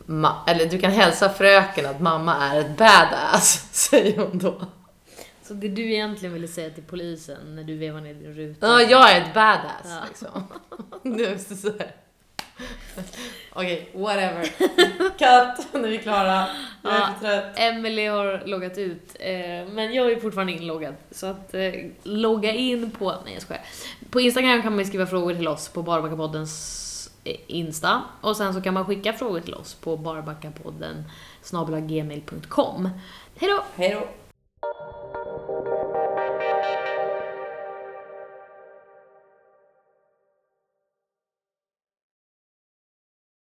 [0.05, 4.61] ma- eller du kan hälsa fröken att mamma är ett badass, säger hon då.
[5.43, 8.67] Så det du egentligen ville säga till polisen när du vevar ner din ruta.
[8.67, 9.99] Ja, jag är ett badass Ja.
[10.07, 10.47] liksom.
[11.03, 11.95] Nu är det så här.
[13.53, 14.43] Okej, whatever.
[14.97, 16.47] Cut, nu är vi klara.
[16.83, 17.09] Jag är Ja.
[17.19, 17.59] för trött.
[17.59, 19.29] Emily har loggat ut, eh,
[19.73, 20.95] men jag är fortfarande inloggad.
[21.11, 21.71] Så att eh,
[22.03, 23.63] logga in på, nej jag skojar.
[24.09, 26.85] På Instagram kan man skriva frågor till oss på Barbackapoddens
[27.47, 28.01] Insta.
[28.21, 31.03] Och sen så kan man skicka frågor till oss på barbackapodden
[31.41, 32.89] snabelagmail.com.
[33.35, 33.63] Hej då!
[33.75, 34.07] Hej då!